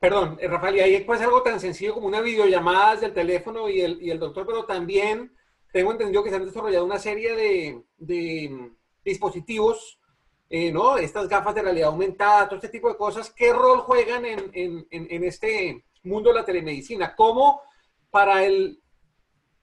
perdón, 0.00 0.38
eh, 0.40 0.48
Rafael, 0.48 0.76
y 0.76 0.80
ahí 0.80 1.04
puede 1.04 1.18
ser 1.18 1.28
algo 1.28 1.42
tan 1.42 1.60
sencillo 1.60 1.92
como 1.92 2.06
una 2.06 2.22
videollamada 2.22 2.94
desde 2.94 3.06
el 3.06 3.14
teléfono 3.14 3.68
y 3.68 3.82
el, 3.82 4.02
y 4.02 4.10
el 4.10 4.18
doctor, 4.18 4.46
pero 4.46 4.64
también 4.64 5.34
tengo 5.70 5.92
entendido 5.92 6.24
que 6.24 6.30
se 6.30 6.36
han 6.36 6.46
desarrollado 6.46 6.86
una 6.86 6.98
serie 6.98 7.36
de, 7.36 7.82
de 7.98 8.70
dispositivos, 9.04 10.00
eh, 10.48 10.72
¿no? 10.72 10.96
Estas 10.96 11.28
gafas 11.28 11.54
de 11.54 11.62
realidad 11.62 11.88
aumentada, 11.88 12.46
todo 12.46 12.56
este 12.56 12.70
tipo 12.70 12.88
de 12.88 12.96
cosas, 12.96 13.30
¿qué 13.30 13.52
rol 13.52 13.80
juegan 13.80 14.24
en, 14.24 14.50
en, 14.54 14.86
en 14.90 15.24
este 15.24 15.84
mundo 16.04 16.30
de 16.30 16.36
la 16.36 16.44
telemedicina? 16.44 17.14
¿Cómo 17.14 17.60
para 18.10 18.44
el 18.46 18.80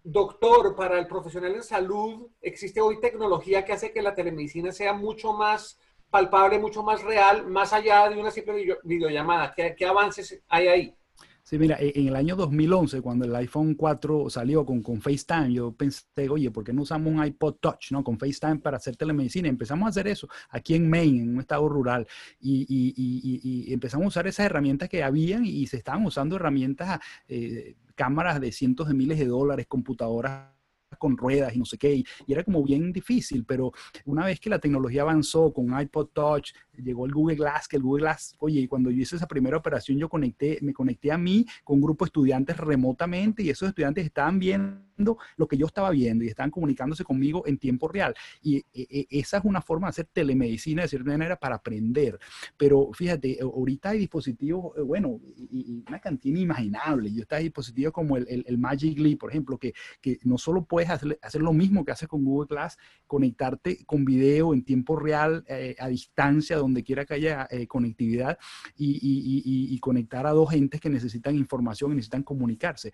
doctor, 0.03 0.75
para 0.75 0.99
el 0.99 1.07
profesional 1.07 1.55
en 1.55 1.63
salud, 1.63 2.27
existe 2.41 2.81
hoy 2.81 2.99
tecnología 2.99 3.63
que 3.63 3.73
hace 3.73 3.91
que 3.91 4.01
la 4.01 4.13
telemedicina 4.13 4.71
sea 4.71 4.93
mucho 4.93 5.33
más 5.33 5.79
palpable, 6.13 6.59
mucho 6.59 6.83
más 6.83 7.01
real, 7.01 7.47
más 7.47 7.73
allá 7.73 8.07
de 8.07 8.19
una 8.19 8.29
simple 8.29 8.77
videollamada. 8.83 9.51
¿Qué, 9.55 9.73
qué 9.75 9.85
avances 9.87 10.39
hay 10.47 10.67
ahí? 10.67 10.95
Sí, 11.41 11.57
mira, 11.57 11.75
e, 11.79 11.91
en 11.95 12.07
el 12.07 12.15
año 12.15 12.35
2011, 12.35 13.01
cuando 13.01 13.25
el 13.25 13.35
iPhone 13.35 13.73
4 13.73 14.29
salió 14.29 14.63
con, 14.63 14.83
con 14.83 15.01
FaceTime, 15.01 15.51
yo 15.51 15.71
pensé, 15.71 16.05
oye, 16.29 16.51
¿por 16.51 16.63
qué 16.63 16.71
no 16.71 16.83
usamos 16.83 17.11
un 17.11 17.25
iPod 17.25 17.55
Touch, 17.55 17.91
no? 17.91 18.03
Con 18.03 18.19
FaceTime 18.19 18.59
para 18.59 18.77
hacer 18.77 18.95
telemedicina. 18.95 19.49
Empezamos 19.49 19.87
a 19.87 19.89
hacer 19.89 20.07
eso 20.07 20.29
aquí 20.49 20.75
en 20.75 20.87
Maine, 20.87 21.23
en 21.23 21.33
un 21.33 21.39
estado 21.39 21.67
rural, 21.67 22.07
y, 22.39 22.61
y, 22.69 22.93
y, 22.95 23.67
y 23.69 23.73
empezamos 23.73 24.05
a 24.05 24.09
usar 24.09 24.27
esas 24.27 24.45
herramientas 24.45 24.89
que 24.89 25.03
habían 25.03 25.45
y 25.45 25.65
se 25.65 25.77
estaban 25.77 26.05
usando 26.05 26.35
herramientas, 26.35 26.99
eh, 27.27 27.75
cámaras 27.95 28.39
de 28.39 28.51
cientos 28.51 28.87
de 28.87 28.93
miles 28.93 29.17
de 29.17 29.25
dólares, 29.25 29.65
computadoras 29.67 30.52
con 30.97 31.17
ruedas 31.17 31.55
y 31.55 31.59
no 31.59 31.65
sé 31.65 31.77
qué, 31.77 31.95
y, 31.95 32.05
y, 32.25 32.33
era 32.33 32.43
como 32.43 32.63
bien 32.63 32.91
difícil, 32.91 33.45
pero 33.45 33.71
una 34.05 34.25
vez 34.25 34.39
que 34.39 34.49
la 34.49 34.59
tecnología 34.59 35.01
avanzó 35.03 35.53
con 35.53 35.79
iPod 35.79 36.07
Touch, 36.13 36.51
llegó 36.77 37.05
el 37.05 37.13
Google 37.13 37.35
Glass, 37.35 37.67
que 37.67 37.77
el 37.77 37.83
Google 37.83 38.03
Glass, 38.03 38.35
oye, 38.39 38.67
cuando 38.67 38.89
yo 38.89 39.01
hice 39.01 39.15
esa 39.15 39.27
primera 39.27 39.57
operación, 39.57 39.97
yo 39.97 40.09
conecté, 40.09 40.59
me 40.61 40.73
conecté 40.73 41.11
a 41.11 41.17
mí 41.17 41.45
con 41.63 41.75
un 41.75 41.81
grupo 41.81 42.05
de 42.05 42.07
estudiantes 42.09 42.57
remotamente 42.57 43.43
y 43.43 43.49
esos 43.49 43.69
estudiantes 43.69 44.05
estaban 44.05 44.39
viendo 44.39 44.92
lo 45.37 45.47
que 45.47 45.57
yo 45.57 45.65
estaba 45.65 45.89
viendo 45.91 46.23
y 46.23 46.27
estaban 46.27 46.51
comunicándose 46.51 47.03
conmigo 47.03 47.43
en 47.45 47.57
tiempo 47.57 47.87
real. 47.87 48.13
Y 48.41 48.57
e, 48.57 48.63
e, 48.73 49.07
esa 49.09 49.37
es 49.37 49.45
una 49.45 49.61
forma 49.61 49.87
de 49.87 49.89
hacer 49.89 50.05
telemedicina 50.11 50.83
de 50.83 50.87
cierta 50.87 51.11
manera 51.11 51.35
para 51.35 51.55
aprender. 51.55 52.19
Pero 52.57 52.91
fíjate, 52.93 53.39
ahorita 53.41 53.89
hay 53.89 53.99
dispositivos, 53.99 54.77
eh, 54.77 54.81
bueno, 54.81 55.19
y, 55.35 55.77
y 55.77 55.83
una 55.87 55.99
cantidad 55.99 56.35
inimaginable. 56.35 57.13
Yo 57.13 57.21
está 57.21 57.37
dispositivos 57.37 57.93
como 57.93 58.17
el, 58.17 58.25
el, 58.29 58.43
el, 58.47 58.57
Magic 58.57 58.97
Leap, 58.97 59.19
por 59.19 59.29
ejemplo, 59.29 59.57
que, 59.57 59.73
que 60.01 60.19
no 60.23 60.37
solo 60.37 60.65
puedes 60.65 60.89
hacer, 60.89 61.19
hacer, 61.21 61.41
lo 61.41 61.53
mismo 61.53 61.83
que 61.83 61.91
haces 61.91 62.07
con 62.07 62.23
Google 62.23 62.47
Glass, 62.49 62.77
conectarte 63.07 63.83
con 63.85 64.05
video 64.05 64.53
en 64.53 64.63
tiempo 64.63 64.95
real, 64.95 65.43
eh, 65.47 65.75
a 65.79 65.87
distancia, 65.87 66.57
donde 66.57 66.83
quiera 66.83 67.05
que 67.05 67.15
haya 67.15 67.47
eh, 67.49 67.67
conectividad, 67.67 68.37
y, 68.75 68.99
y, 69.01 69.73
y 69.73 69.79
conectar 69.79 70.25
a 70.25 70.31
dos 70.31 70.51
gentes 70.51 70.79
que 70.79 70.89
necesitan 70.89 71.35
información 71.35 71.91
y 71.91 71.95
necesitan 71.95 72.23
comunicarse 72.23 72.93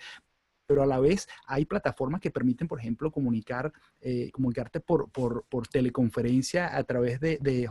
pero 0.70 0.84
a 0.84 0.86
la 0.86 1.00
vez 1.00 1.28
hay 1.48 1.66
plataformas 1.66 2.22
que 2.22 2.30
permiten, 2.30 2.68
por 2.68 2.80
ejemplo, 2.80 3.10
comunicar, 3.12 3.74
eh, 4.02 4.30
comunicarte 4.32 4.80
por, 4.80 5.10
teleconferencia 5.72 6.78
a 6.78 6.84
través 6.84 7.20
de, 7.20 7.40
de, 7.42 7.68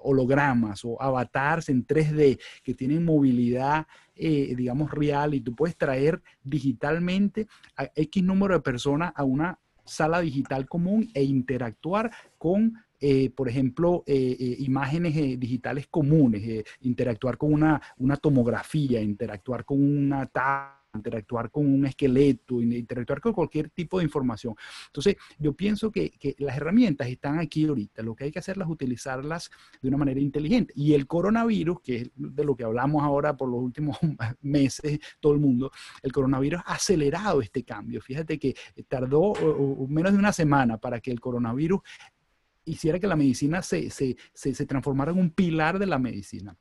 hologramas 0.00 0.84
o 0.84 1.00
avatars 1.00 1.68
en 1.68 1.86
3D 1.86 2.40
que 2.62 2.74
tienen 2.74 3.04
movilidad, 3.04 3.86
eh, 4.16 4.54
digamos, 4.56 4.90
real 4.90 5.34
y 5.34 5.40
tú 5.40 5.54
puedes 5.54 5.76
traer 5.76 6.20
digitalmente 6.42 7.46
a 7.76 7.88
X 7.94 8.22
número 8.22 8.54
de 8.54 8.60
personas 8.60 9.12
a 9.14 9.22
una 9.22 9.58
sala 9.84 10.20
digital 10.20 10.68
común 10.68 11.08
e 11.14 11.22
interactuar 11.22 12.10
con 12.36 12.84
eh, 13.00 13.30
por 13.30 13.50
ejemplo, 13.50 14.02
eh, 14.06 14.36
eh, 14.40 14.56
imágenes 14.60 15.14
eh, 15.16 15.36
digitales 15.36 15.86
comunes, 15.88 16.42
eh, 16.42 16.64
interactuar 16.80 17.36
con 17.36 17.52
una, 17.52 17.82
una 17.98 18.16
tomografía, 18.16 19.02
interactuar 19.02 19.66
con 19.66 19.78
una 19.82 20.24
tabla 20.26 20.83
interactuar 20.94 21.50
con 21.50 21.66
un 21.66 21.86
esqueleto, 21.86 22.60
interactuar 22.62 23.20
con 23.20 23.32
cualquier 23.32 23.70
tipo 23.70 23.98
de 23.98 24.04
información. 24.04 24.54
Entonces, 24.86 25.16
yo 25.38 25.52
pienso 25.52 25.90
que, 25.90 26.10
que, 26.10 26.34
las 26.38 26.56
herramientas 26.56 27.08
están 27.08 27.38
aquí 27.38 27.66
ahorita. 27.66 28.02
Lo 28.02 28.14
que 28.14 28.24
hay 28.24 28.32
que 28.32 28.38
hacer 28.38 28.58
es 28.58 28.66
utilizarlas 28.66 29.50
de 29.80 29.88
una 29.88 29.96
manera 29.96 30.20
inteligente. 30.20 30.72
Y 30.76 30.94
el 30.94 31.06
coronavirus, 31.06 31.80
que 31.80 31.96
es 31.96 32.10
de 32.14 32.44
lo 32.44 32.56
que 32.56 32.64
hablamos 32.64 33.02
ahora 33.02 33.36
por 33.36 33.48
los 33.48 33.60
últimos 33.60 33.98
meses, 34.40 34.98
todo 35.20 35.32
el 35.32 35.40
mundo, 35.40 35.70
el 36.02 36.12
coronavirus 36.12 36.62
ha 36.66 36.74
acelerado 36.74 37.40
este 37.40 37.64
cambio. 37.64 38.00
Fíjate 38.00 38.38
que 38.38 38.54
tardó 38.88 39.34
menos 39.88 40.12
de 40.12 40.18
una 40.18 40.32
semana 40.32 40.78
para 40.78 41.00
que 41.00 41.10
el 41.10 41.20
coronavirus 41.20 41.80
hiciera 42.64 42.98
que 42.98 43.06
la 43.06 43.16
medicina 43.16 43.62
se, 43.62 43.90
se, 43.90 44.16
se, 44.32 44.66
transformara 44.66 45.12
en 45.12 45.18
un 45.18 45.30
pilar 45.30 45.78
de 45.78 45.86
la 45.86 45.98
medicina. 45.98 46.56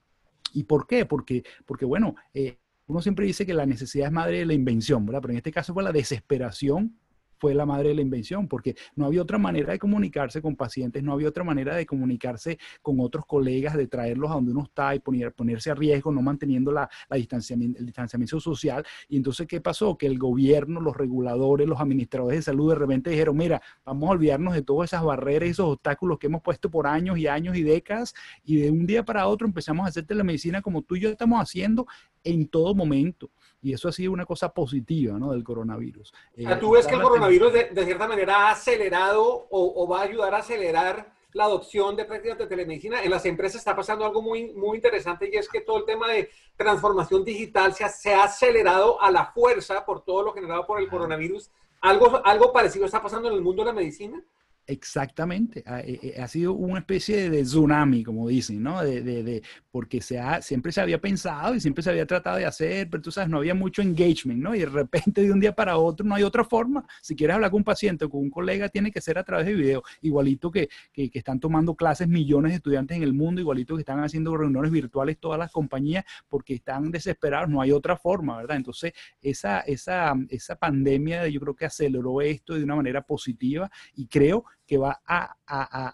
¿Y 0.54 0.64
por 0.64 0.86
qué? 0.86 1.06
Porque, 1.06 1.44
porque 1.66 1.86
bueno, 1.86 2.16
eh, 2.34 2.60
uno 2.86 3.02
siempre 3.02 3.26
dice 3.26 3.46
que 3.46 3.54
la 3.54 3.66
necesidad 3.66 4.08
es 4.08 4.14
madre 4.14 4.40
de 4.40 4.46
la 4.46 4.54
invención, 4.54 5.06
¿verdad? 5.06 5.22
Pero 5.22 5.32
en 5.34 5.38
este 5.38 5.52
caso 5.52 5.74
fue 5.74 5.84
la 5.84 5.92
desesperación 5.92 7.00
fue 7.44 7.54
la 7.54 7.66
madre 7.66 7.90
de 7.90 7.96
la 7.96 8.02
invención, 8.02 8.48
porque 8.48 8.74
no 8.96 9.06
había 9.06 9.22
otra 9.22 9.38
manera 9.38 9.74
de 9.74 9.78
comunicarse 9.78 10.42
con 10.42 10.56
pacientes, 10.56 11.04
no 11.04 11.12
había 11.12 11.28
otra 11.28 11.44
manera 11.44 11.76
de 11.76 11.86
comunicarse 11.86 12.58
con 12.82 13.02
otros 13.02 13.26
colegas, 13.26 13.76
de 13.76 13.88
traerlos 13.88 14.32
a 14.32 14.36
donde 14.36 14.54
uno 14.54 14.64
está 14.64 14.96
y 14.96 15.00
poner, 15.00 15.34
ponerse 15.34 15.70
a 15.70 15.76
riesgo, 15.76 16.10
no 16.14 16.22
manteniendo 16.22 16.72
la, 16.72 16.90
distanciamiento, 17.12 17.80
el 17.80 17.86
distanciamiento 17.86 18.40
social. 18.40 18.86
Y 19.10 19.18
entonces, 19.18 19.46
¿qué 19.46 19.60
pasó? 19.60 19.98
Que 19.98 20.06
el 20.08 20.18
gobierno, 20.18 20.80
los 20.80 20.96
reguladores, 20.96 21.68
los 21.68 21.82
administradores 21.82 22.40
de 22.40 22.44
salud 22.44 22.70
de 22.70 22.76
repente 22.76 23.10
dijeron, 23.10 23.36
mira, 23.36 23.62
vamos 23.84 24.08
a 24.08 24.14
olvidarnos 24.14 24.54
de 24.54 24.62
todas 24.62 24.92
esas 24.92 25.04
barreras 25.04 25.50
esos 25.50 25.68
obstáculos 25.68 26.20
que 26.20 26.28
hemos 26.28 26.42
puesto 26.42 26.72
por 26.72 26.88
años 26.88 27.18
y 27.18 27.28
años 27.28 27.58
y 27.58 27.64
décadas, 27.64 28.14
y 28.46 28.56
de 28.56 28.72
un 28.72 28.86
día 28.86 29.04
para 29.04 29.28
otro 29.28 29.46
empezamos 29.46 29.86
a 29.86 29.90
hacer 29.90 30.06
telemedicina 30.06 30.62
como 30.62 30.82
tú 30.82 30.96
y 30.96 31.02
yo 31.02 31.10
estamos 31.10 31.42
haciendo 31.42 31.88
en 32.24 32.48
todo 32.48 32.74
momento. 32.74 33.30
Y 33.64 33.74
eso 33.74 33.88
ha 33.88 33.94
sido 33.94 34.12
una 34.12 34.26
cosa 34.26 34.54
positiva 34.54 35.18
¿no? 35.18 35.32
del 35.32 35.44
coronavirus. 35.44 36.14
Eh, 36.36 36.46
¿Tú 36.60 36.72
ves 36.72 36.86
que 36.86 36.96
el 36.96 37.02
coronavirus 37.02 37.54
de, 37.54 37.86
cierta 37.86 38.08
manera 38.10 38.50
ha 38.50 38.52
acelerado 38.52 39.48
o, 39.50 39.88
va 39.88 40.02
a 40.02 40.04
ayudar 40.04 40.36
a 40.36 40.40
acelerar 40.40 41.14
la 41.32 41.46
adopción 41.46 41.96
de 41.96 42.04
prácticas 42.04 42.38
de 42.38 42.48
telemedicina? 42.48 43.02
En 43.02 43.10
las 43.10 43.26
empresas 43.26 43.60
está 43.60 43.74
pasando 43.74 44.06
algo 44.06 44.22
muy, 44.22 44.52
muy 44.52 44.76
interesante 44.76 45.30
y 45.32 45.38
es 45.38 45.48
que 45.48 45.62
todo 45.62 45.78
el 45.78 45.86
tema 45.86 46.10
de 46.10 46.30
transformación 46.58 47.24
digital 47.24 47.74
se 47.74 47.86
ha, 47.86 47.90
se 47.90 48.14
ha 48.14 48.26
acelerado 48.26 49.02
a 49.02 49.10
la 49.10 49.28
fuerza 49.28 49.86
por 49.86 50.04
todo 50.04 50.24
lo 50.24 50.34
generado 50.34 50.68
por 50.68 50.82
el 50.82 50.90
coronavirus. 50.90 51.50
¿Algo, 51.80 52.22
¿Algo 52.26 52.52
parecido 52.52 52.86
está 52.86 53.02
pasando 53.02 53.30
en 53.30 53.36
el 53.36 53.42
mundo 53.42 53.64
de 53.64 53.68
la 53.68 53.74
medicina? 53.74 54.22
Exactamente, 54.66 55.62
ha, 55.66 55.82
eh, 55.82 56.00
eh, 56.02 56.22
ha, 56.22 56.28
sido 56.30 56.54
una 56.54 56.80
especie 56.80 57.30
de 57.30 57.44
tsunami, 57.44 58.02
como 58.02 58.30
dicen, 58.30 58.64
¿no? 58.64 58.82
De, 58.82 59.02
de, 59.02 59.22
de, 59.22 59.44
porque 59.70 60.00
se 60.00 60.18
ha, 60.18 60.42
siempre 60.42 60.72
se 60.72 60.80
había 60.80 61.02
pensado 61.02 61.54
y 61.54 61.60
siempre 61.60 61.84
se 61.84 61.90
había 61.90 62.06
tratado 62.06 62.38
de 62.38 62.46
hacer, 62.46 62.90
pero 62.90 63.04
tú 63.04 63.12
sabes, 63.12 63.30
no 63.30 63.40
había 63.40 63.54
mucho 63.54 63.82
engagement, 63.82 64.42
¿no? 64.42 64.56
Y 64.56 64.60
de 64.60 64.68
repente 64.68 65.22
de 65.22 65.34
un 65.34 65.42
día 65.42 65.54
para 65.54 65.78
otro 65.78 66.06
no 66.06 66.16
hay 66.16 66.24
otra 66.24 66.46
forma. 66.46 66.86
Si 67.02 67.14
quieres 67.14 67.34
hablar 67.36 67.52
con 67.52 67.58
un 67.58 67.64
paciente 67.66 68.06
o 68.06 68.10
con 68.10 68.22
un 68.22 68.30
colega, 68.30 68.70
tiene 68.70 68.90
que 68.90 69.02
ser 69.02 69.18
a 69.18 69.26
través 69.26 69.48
de 69.48 69.54
video, 69.54 69.84
igualito 70.02 70.50
que, 70.50 70.70
que, 70.94 71.10
que 71.10 71.20
están 71.20 71.42
tomando 71.42 71.76
clases 71.76 72.08
millones 72.08 72.54
de 72.54 72.56
estudiantes 72.58 72.96
en 72.96 73.04
el 73.04 73.14
mundo, 73.14 73.42
igualito 73.42 73.76
que 73.76 73.82
están 73.82 74.02
haciendo 74.02 74.38
reuniones 74.38 74.72
virtuales 74.72 75.18
todas 75.20 75.38
las 75.38 75.52
compañías, 75.52 76.06
porque 76.30 76.54
están 76.54 76.90
desesperados, 76.90 77.50
no 77.50 77.60
hay 77.60 77.74
otra 77.74 77.98
forma, 77.98 78.38
¿verdad? 78.38 78.56
Entonces, 78.56 78.94
esa, 79.22 79.60
esa, 79.60 80.14
esa 80.30 80.56
pandemia 80.56 81.28
yo 81.28 81.42
creo 81.42 81.54
que 81.54 81.66
aceleró 81.66 82.22
esto 82.22 82.54
de 82.54 82.64
una 82.64 82.78
manera 82.78 83.02
positiva 83.02 83.70
y 83.94 84.08
creo 84.08 84.46
que 84.66 84.78
va 84.78 85.02
a, 85.06 85.36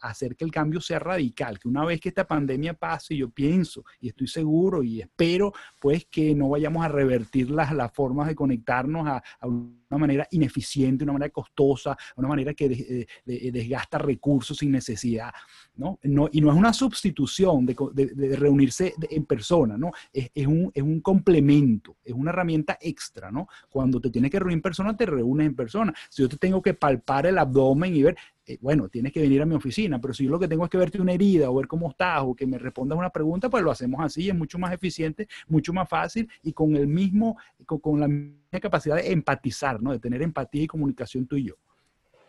hacer 0.02 0.36
que 0.36 0.46
el 0.46 0.52
cambio 0.52 0.80
sea 0.80 1.00
radical, 1.00 1.60
que 1.60 1.68
una 1.68 1.84
vez 1.84 2.00
que 2.00 2.10
esta 2.10 2.26
pandemia 2.26 2.74
pase, 2.74 3.16
yo 3.16 3.30
pienso 3.30 3.84
y 4.00 4.10
estoy 4.10 4.28
seguro 4.28 4.84
y 4.84 5.02
espero 5.02 5.52
pues 5.82 6.06
que 6.06 6.34
no 6.34 6.50
vayamos 6.50 6.86
a 6.86 6.88
revertir 6.88 7.50
las, 7.50 7.74
las 7.74 7.92
formas 7.92 8.28
de 8.28 8.36
conectarnos 8.36 9.08
a, 9.08 9.22
una 9.46 9.98
manera 9.98 10.28
ineficiente, 10.32 11.04
una 11.04 11.14
manera 11.14 11.32
costosa, 11.32 11.98
una 12.16 12.28
manera 12.28 12.54
que 12.54 13.08
desgasta 13.26 13.98
recursos 13.98 14.58
sin 14.58 14.72
necesidad, 14.72 15.32
¿no? 15.76 16.00
¿no? 16.04 16.30
Y 16.32 16.42
no 16.42 16.52
es 16.52 16.58
una 16.58 16.74
sustitución 16.74 17.66
de, 17.66 17.76
de 17.94 18.36
reunirse 18.36 18.94
en 19.10 19.26
persona, 19.26 19.78
¿no? 19.78 19.92
Es, 20.14 20.30
es, 20.34 20.46
un, 20.46 20.72
es 20.74 20.84
un 20.84 21.02
complemento, 21.02 21.98
es 22.04 22.14
una 22.14 22.30
herramienta 22.30 22.78
extra, 22.80 23.32
¿no? 23.32 23.48
Cuando 23.70 24.00
te 24.00 24.10
tienes 24.10 24.32
que 24.32 24.40
reunir 24.40 24.58
en 24.58 24.62
persona, 24.62 24.96
te 24.96 25.06
reúnes 25.06 25.48
en 25.48 25.56
persona. 25.56 25.94
Si 26.10 26.22
yo 26.22 26.30
te 26.30 26.38
tengo 26.38 26.62
que 26.62 26.74
palpar 26.74 27.26
el 27.26 27.38
abdomen 27.38 27.96
y 27.96 28.04
ver, 28.04 28.18
eh, 28.50 28.58
bueno, 28.62 28.90
tienes 28.90 29.14
que 29.14 29.22
venir 29.22 29.44
a 29.44 29.46
mi 29.46 29.54
oficina, 29.54 30.02
pero 30.02 30.12
si 30.12 30.24
yo 30.24 30.32
lo 30.32 30.40
que 30.40 30.48
tengo 30.48 30.64
es 30.64 30.72
que 30.72 30.78
verte 30.80 31.00
una 31.00 31.14
herida 31.14 31.52
o 31.52 31.56
ver 31.56 31.68
cómo 31.68 31.92
estás 31.92 32.24
o 32.24 32.34
que 32.34 32.48
me 32.48 32.58
respondas 32.58 32.98
una 32.98 33.12
pregunta, 33.12 33.48
pues 33.48 33.62
lo 33.62 33.70
hacemos 33.70 34.04
así, 34.04 34.28
es 34.28 34.34
mucho 34.34 34.58
más 34.58 34.74
eficiente, 34.74 35.28
mucho 35.48 35.72
más 35.72 35.88
fácil 35.88 36.28
y 36.42 36.52
con 36.52 36.76
el 36.76 36.88
mismo, 36.88 37.38
con, 37.68 38.00
la 38.00 38.08
misma 38.08 38.60
capacidad 38.60 38.96
de 38.96 39.12
empatizar, 39.12 39.80
¿no? 39.84 39.92
De 39.92 40.00
tener 40.00 40.24
empatía 40.24 40.64
y 40.64 40.68
comunicación 40.68 41.28
tú 41.28 41.36
y 41.36 41.44
yo. 41.44 41.54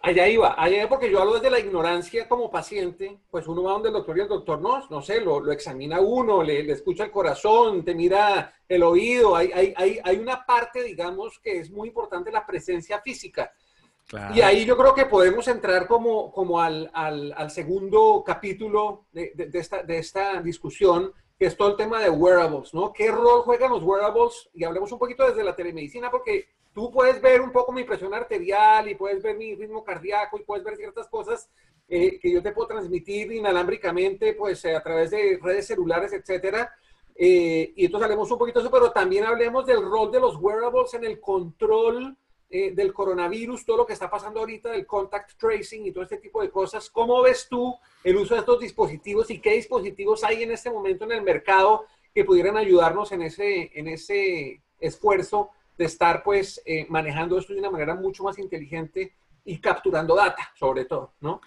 Allá 0.02 0.28
iba, 0.28 0.62
allá 0.62 0.86
porque 0.90 1.10
yo 1.10 1.20
hablo 1.20 1.34
desde 1.34 1.50
la 1.50 1.58
ignorancia 1.58 2.28
como 2.28 2.50
paciente, 2.50 3.18
pues 3.30 3.48
uno 3.48 3.62
va 3.62 3.72
donde 3.72 3.88
el 3.88 3.94
doctor 3.94 4.18
y 4.18 4.20
el 4.20 4.28
doctor 4.28 4.60
no, 4.60 4.86
no 4.90 5.00
sé, 5.00 5.22
lo, 5.22 5.40
lo 5.40 5.52
examina 5.52 6.02
uno, 6.02 6.42
le, 6.42 6.62
le, 6.62 6.74
escucha 6.74 7.04
el 7.04 7.10
corazón, 7.10 7.82
te 7.82 7.94
mira 7.94 8.52
el 8.68 8.82
oído, 8.82 9.34
hay, 9.34 9.50
hay, 9.54 9.72
hay, 9.74 9.98
hay 10.04 10.16
una 10.18 10.44
parte, 10.44 10.82
digamos, 10.82 11.38
que 11.38 11.60
es 11.60 11.70
muy 11.70 11.88
importante, 11.88 12.30
la 12.30 12.44
presencia 12.44 13.00
física. 13.00 13.50
Y 14.34 14.40
ahí 14.40 14.64
yo 14.64 14.76
creo 14.76 14.94
que 14.94 15.06
podemos 15.06 15.46
entrar 15.46 15.86
como, 15.86 16.32
como 16.32 16.60
al, 16.60 16.90
al, 16.92 17.32
al 17.36 17.50
segundo 17.50 18.24
capítulo 18.26 19.06
de, 19.12 19.32
de, 19.34 19.58
esta, 19.58 19.82
de, 19.82 19.98
esta, 19.98 20.40
discusión, 20.42 21.12
que 21.38 21.46
es 21.46 21.56
todo 21.56 21.70
el 21.70 21.76
tema 21.76 22.00
de 22.00 22.10
wearables, 22.10 22.74
¿no? 22.74 22.92
¿Qué 22.92 23.10
rol 23.10 23.42
juegan 23.42 23.70
los 23.70 23.82
wearables? 23.82 24.50
Y 24.52 24.64
hablemos 24.64 24.90
un 24.90 24.98
poquito 24.98 25.24
desde 25.24 25.44
la 25.44 25.54
telemedicina, 25.54 26.10
porque 26.10 26.48
tú 26.72 26.90
puedes 26.90 27.20
ver 27.20 27.40
un 27.40 27.52
poco 27.52 27.72
mi 27.72 27.84
presión 27.84 28.12
arterial 28.12 28.88
y 28.88 28.96
puedes 28.96 29.22
ver 29.22 29.36
mi 29.36 29.54
ritmo 29.54 29.84
cardíaco 29.84 30.38
y 30.38 30.44
puedes 30.44 30.64
ver 30.64 30.76
ciertas 30.76 31.06
cosas 31.08 31.48
eh, 31.88 32.18
que 32.18 32.32
yo 32.32 32.42
te 32.42 32.52
puedo 32.52 32.68
transmitir 32.68 33.32
inalámbricamente, 33.32 34.34
pues 34.34 34.64
a 34.64 34.82
través 34.82 35.10
de 35.10 35.38
redes 35.40 35.66
celulares, 35.66 36.12
etcétera. 36.12 36.72
Eh, 37.14 37.72
y 37.76 37.84
entonces 37.84 38.04
hablemos 38.04 38.30
un 38.30 38.38
poquito 38.38 38.58
de 38.58 38.64
eso, 38.64 38.72
pero 38.72 38.90
también 38.90 39.24
hablemos 39.24 39.66
del 39.66 39.82
rol 39.82 40.10
de 40.10 40.20
los 40.20 40.36
wearables 40.36 40.94
en 40.94 41.04
el 41.04 41.20
control 41.20 42.16
eh, 42.52 42.72
del 42.72 42.92
coronavirus, 42.92 43.64
todo 43.64 43.76
lo 43.76 43.86
que 43.86 43.92
está 43.92 44.10
pasando 44.10 44.40
ahorita 44.40 44.70
del 44.70 44.84
contact 44.84 45.38
tracing 45.38 45.86
y 45.86 45.92
todo 45.92 46.02
este 46.02 46.18
tipo 46.18 46.42
de 46.42 46.50
cosas. 46.50 46.90
¿Cómo 46.90 47.22
ves 47.22 47.46
tú 47.48 47.76
el 48.02 48.16
uso 48.16 48.34
de 48.34 48.40
estos 48.40 48.58
dispositivos 48.58 49.30
y 49.30 49.38
qué 49.38 49.52
dispositivos 49.52 50.24
hay 50.24 50.42
en 50.42 50.50
este 50.50 50.68
momento 50.68 51.04
en 51.04 51.12
el 51.12 51.22
mercado 51.22 51.86
que 52.12 52.24
pudieran 52.24 52.56
ayudarnos 52.56 53.12
en 53.12 53.22
ese, 53.22 53.70
en 53.78 53.86
ese 53.86 54.62
esfuerzo 54.80 55.50
de 55.78 55.84
estar 55.84 56.24
pues 56.24 56.60
eh, 56.64 56.86
manejando 56.88 57.38
esto 57.38 57.52
de 57.52 57.60
una 57.60 57.70
manera 57.70 57.94
mucho 57.94 58.24
más 58.24 58.36
inteligente 58.38 59.14
y 59.44 59.60
capturando 59.60 60.16
data, 60.16 60.50
sobre 60.58 60.86
todo, 60.86 61.12
¿no? 61.20 61.40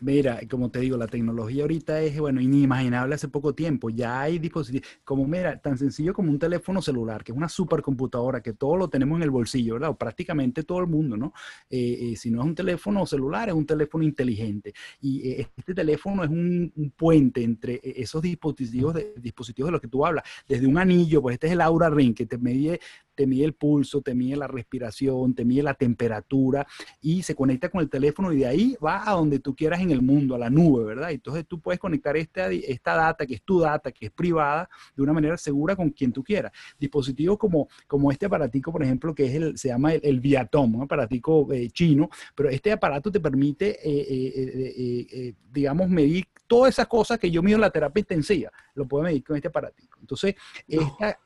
Mira, 0.00 0.40
como 0.48 0.70
te 0.70 0.80
digo, 0.80 0.96
la 0.96 1.06
tecnología 1.06 1.62
ahorita 1.62 2.00
es, 2.00 2.18
bueno, 2.18 2.40
inimaginable 2.40 3.14
hace 3.14 3.28
poco 3.28 3.54
tiempo. 3.54 3.90
Ya 3.90 4.22
hay 4.22 4.38
dispositivos, 4.38 4.88
como 5.04 5.26
mira, 5.26 5.60
tan 5.60 5.76
sencillo 5.76 6.14
como 6.14 6.30
un 6.30 6.38
teléfono 6.38 6.80
celular, 6.80 7.22
que 7.22 7.32
es 7.32 7.36
una 7.36 7.48
supercomputadora, 7.48 8.42
que 8.42 8.54
todo 8.54 8.76
lo 8.76 8.88
tenemos 8.88 9.16
en 9.18 9.24
el 9.24 9.30
bolsillo, 9.30 9.74
¿verdad? 9.74 9.96
Prácticamente 9.96 10.62
todo 10.62 10.80
el 10.80 10.86
mundo, 10.86 11.16
¿no? 11.16 11.34
Eh, 11.68 12.12
eh, 12.12 12.16
si 12.16 12.30
no 12.30 12.40
es 12.40 12.46
un 12.46 12.54
teléfono 12.54 13.04
celular, 13.04 13.48
es 13.48 13.54
un 13.54 13.66
teléfono 13.66 14.04
inteligente. 14.04 14.72
Y 15.00 15.28
eh, 15.28 15.48
este 15.56 15.74
teléfono 15.74 16.24
es 16.24 16.30
un, 16.30 16.72
puente 16.96 17.42
entre 17.42 17.80
esos 17.82 18.22
dispositivos 18.22 18.94
de, 18.94 19.14
dispositivos 19.16 19.68
de 19.68 19.72
los 19.72 19.80
que 19.80 19.88
tú 19.88 20.06
hablas. 20.06 20.24
Desde 20.48 20.66
un 20.66 20.78
anillo, 20.78 21.20
pues 21.20 21.34
este 21.34 21.48
es 21.48 21.52
el 21.52 21.60
Aura 21.60 21.90
Ring, 21.90 22.14
que 22.14 22.26
te 22.26 22.38
mide 22.38 22.80
te 23.14 23.26
mide 23.26 23.44
el 23.44 23.54
pulso, 23.54 24.02
te 24.02 24.14
mide 24.14 24.36
la 24.36 24.46
respiración, 24.46 25.34
te 25.34 25.44
mide 25.44 25.62
la 25.62 25.74
temperatura 25.74 26.66
y 27.00 27.22
se 27.22 27.34
conecta 27.34 27.68
con 27.68 27.80
el 27.80 27.88
teléfono 27.88 28.32
y 28.32 28.38
de 28.38 28.46
ahí 28.46 28.76
va 28.84 29.08
a 29.08 29.14
donde 29.14 29.38
tú 29.38 29.54
quieras 29.54 29.73
en 29.80 29.90
el 29.90 30.02
mundo, 30.02 30.34
a 30.34 30.38
la 30.38 30.50
nube, 30.50 30.84
¿verdad? 30.84 31.10
Entonces 31.10 31.44
tú 31.46 31.60
puedes 31.60 31.80
conectar 31.80 32.16
esta, 32.16 32.50
esta 32.50 32.94
data, 32.94 33.26
que 33.26 33.34
es 33.34 33.42
tu 33.42 33.60
data, 33.60 33.92
que 33.92 34.06
es 34.06 34.12
privada, 34.12 34.68
de 34.96 35.02
una 35.02 35.12
manera 35.12 35.36
segura 35.36 35.76
con 35.76 35.90
quien 35.90 36.12
tú 36.12 36.22
quieras. 36.22 36.52
Dispositivos 36.78 37.38
como, 37.38 37.68
como 37.86 38.10
este 38.10 38.26
aparatico, 38.26 38.72
por 38.72 38.82
ejemplo, 38.82 39.14
que 39.14 39.26
es 39.26 39.34
el, 39.34 39.58
se 39.58 39.68
llama 39.68 39.94
el, 39.94 40.20
Viatom, 40.20 40.74
un 40.74 40.82
aparatico 40.82 41.52
eh, 41.52 41.70
chino, 41.70 42.08
pero 42.34 42.48
este 42.48 42.72
aparato 42.72 43.10
te 43.10 43.20
permite, 43.20 43.78
eh, 43.82 45.06
eh, 45.10 45.34
digamos, 45.52 45.88
medir 45.88 46.26
todas 46.46 46.74
esas 46.74 46.86
cosas 46.86 47.18
que 47.18 47.30
yo 47.30 47.42
mido 47.42 47.56
en 47.56 47.62
la 47.62 47.70
terapia 47.70 48.00
intensiva, 48.00 48.50
lo 48.74 48.86
puedo 48.86 49.04
medir 49.04 49.24
con 49.24 49.36
este 49.36 49.48
aparatico. 49.48 49.98
Entonces, 50.00 50.34
esta, 50.68 51.18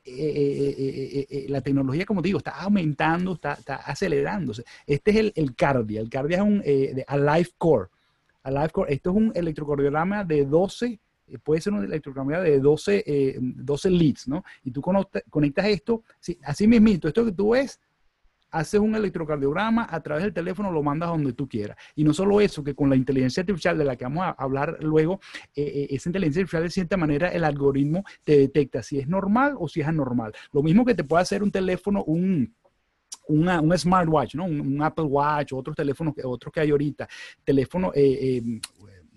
la 1.47 1.61
tecnología, 1.61 2.05
como 2.05 2.21
digo, 2.21 2.37
está 2.37 2.51
aumentando, 2.61 3.33
está, 3.33 3.53
está 3.53 3.75
acelerándose. 3.75 4.63
Este 4.87 5.11
es 5.11 5.17
el, 5.17 5.33
el 5.35 5.55
Cardia. 5.55 5.99
El 6.01 6.09
Cardia 6.09 6.37
es 6.37 6.43
un 6.43 6.63
Alive 7.07 7.49
Core. 7.57 7.89
Alive 8.43 8.69
Core. 8.69 8.93
Esto 8.93 9.11
es 9.11 9.15
un 9.15 9.31
electrocardiograma 9.35 10.23
de 10.23 10.45
12 10.45 10.99
eh, 11.27 11.37
puede 11.37 11.61
ser 11.61 11.73
un 11.73 11.83
electrocardiograma 11.83 12.43
de 12.43 12.59
12, 12.59 13.35
12 13.39 13.89
leads, 13.91 14.27
¿no? 14.27 14.43
Y 14.63 14.71
tú 14.71 14.81
conectas 15.29 15.65
esto, 15.67 16.03
así 16.43 16.67
mismito, 16.67 17.07
esto 17.07 17.23
que 17.23 17.31
tú 17.31 17.51
ves, 17.51 17.79
haces 18.51 18.79
un 18.79 18.95
electrocardiograma 18.95 19.87
a 19.89 20.01
través 20.01 20.23
del 20.23 20.33
teléfono, 20.33 20.71
lo 20.71 20.83
mandas 20.83 21.09
donde 21.09 21.33
tú 21.33 21.47
quieras. 21.47 21.77
Y 21.95 22.03
no 22.03 22.13
solo 22.13 22.41
eso, 22.41 22.63
que 22.63 22.75
con 22.75 22.89
la 22.89 22.95
inteligencia 22.95 23.41
artificial 23.41 23.77
de 23.77 23.85
la 23.85 23.95
que 23.95 24.05
vamos 24.05 24.23
a 24.23 24.29
hablar 24.31 24.77
luego, 24.81 25.19
eh, 25.55 25.63
eh, 25.63 25.87
esa 25.91 26.09
inteligencia 26.09 26.41
artificial 26.41 26.63
de 26.63 26.69
cierta 26.69 26.97
manera 26.97 27.29
el 27.29 27.43
algoritmo 27.43 28.03
te 28.23 28.37
detecta 28.37 28.81
si 28.83 28.99
es 28.99 29.07
normal 29.07 29.55
o 29.59 29.67
si 29.67 29.81
es 29.81 29.87
anormal. 29.87 30.33
Lo 30.51 30.63
mismo 30.63 30.85
que 30.85 30.95
te 30.95 31.03
puede 31.03 31.21
hacer 31.21 31.43
un 31.43 31.51
teléfono, 31.51 32.03
un 32.03 32.55
una, 33.29 33.61
un 33.61 33.77
smartwatch, 33.77 34.35
¿no? 34.35 34.45
Un, 34.45 34.81
Apple 34.81 35.05
Watch, 35.05 35.53
otros 35.53 35.75
teléfonos, 35.75 36.13
otros 36.23 36.53
que 36.53 36.59
hay 36.59 36.71
ahorita, 36.71 37.07
teléfono, 37.43 37.91
eh, 37.93 38.37
eh, 38.37 38.59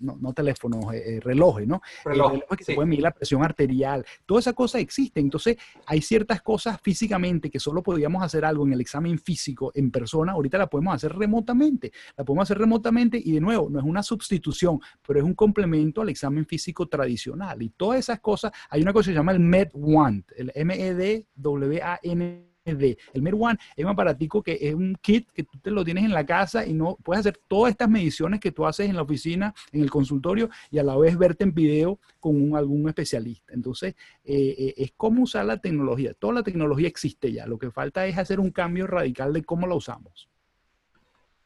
no, 0.03 0.17
no 0.19 0.33
teléfonos, 0.33 0.93
eh, 0.93 1.15
eh, 1.15 1.19
relojes, 1.19 1.67
¿no? 1.67 1.81
Relojes 2.03 2.43
que 2.57 2.63
se 2.63 2.75
pueden 2.75 2.89
medir 2.89 3.03
la 3.03 3.11
presión 3.11 3.43
arterial, 3.43 4.05
toda 4.25 4.39
esa 4.39 4.53
cosa 4.53 4.79
existe. 4.79 5.19
Entonces, 5.19 5.57
hay 5.85 6.01
ciertas 6.01 6.41
cosas 6.41 6.79
físicamente 6.81 7.49
que 7.49 7.59
solo 7.59 7.81
podíamos 7.81 8.23
hacer 8.23 8.45
algo 8.45 8.65
en 8.65 8.73
el 8.73 8.81
examen 8.81 9.17
físico 9.17 9.71
en 9.73 9.91
persona, 9.91 10.33
ahorita 10.33 10.57
la 10.57 10.67
podemos 10.67 10.95
hacer 10.95 11.13
remotamente. 11.13 11.91
La 12.17 12.23
podemos 12.23 12.43
hacer 12.43 12.57
remotamente 12.57 13.19
y 13.23 13.31
de 13.31 13.41
nuevo, 13.41 13.69
no 13.69 13.79
es 13.79 13.85
una 13.85 14.03
sustitución, 14.03 14.79
pero 15.05 15.19
es 15.19 15.25
un 15.25 15.33
complemento 15.33 16.01
al 16.01 16.09
examen 16.09 16.45
físico 16.45 16.87
tradicional. 16.87 17.61
Y 17.61 17.69
todas 17.69 17.99
esas 17.99 18.19
cosas, 18.19 18.51
hay 18.69 18.81
una 18.81 18.93
cosa 18.93 19.07
que 19.07 19.13
se 19.13 19.19
llama 19.19 19.31
el 19.31 19.39
MedWAN, 19.39 20.25
el 20.35 20.51
M-E-D-W-A-N 20.53 22.52
de 22.65 22.97
el 23.13 23.33
One 23.33 23.57
es 23.75 23.83
un 23.83 23.91
aparatico 23.91 24.41
que 24.41 24.57
es 24.61 24.73
un 24.73 24.95
kit 25.01 25.29
que 25.31 25.43
tú 25.43 25.57
te 25.59 25.71
lo 25.71 25.83
tienes 25.83 26.05
en 26.05 26.11
la 26.11 26.25
casa 26.25 26.65
y 26.65 26.73
no 26.73 26.97
puedes 27.03 27.21
hacer 27.21 27.39
todas 27.47 27.71
estas 27.71 27.89
mediciones 27.89 28.39
que 28.39 28.51
tú 28.51 28.65
haces 28.65 28.89
en 28.89 28.95
la 28.95 29.01
oficina, 29.01 29.53
en 29.71 29.81
el 29.81 29.89
consultorio 29.89 30.49
y 30.71 30.79
a 30.79 30.83
la 30.83 30.95
vez 30.97 31.17
verte 31.17 31.43
en 31.43 31.53
video 31.53 31.99
con 32.19 32.55
algún 32.55 32.87
especialista. 32.87 33.53
Entonces, 33.53 33.95
eh, 34.23 34.55
eh, 34.57 34.73
es 34.77 34.93
cómo 34.95 35.23
usar 35.23 35.45
la 35.45 35.57
tecnología. 35.57 36.13
Toda 36.13 36.33
la 36.33 36.43
tecnología 36.43 36.87
existe 36.87 37.31
ya. 37.31 37.45
Lo 37.45 37.57
que 37.57 37.71
falta 37.71 38.05
es 38.07 38.17
hacer 38.17 38.39
un 38.39 38.51
cambio 38.51 38.87
radical 38.87 39.33
de 39.33 39.43
cómo 39.43 39.67
la 39.67 39.75
usamos. 39.75 40.29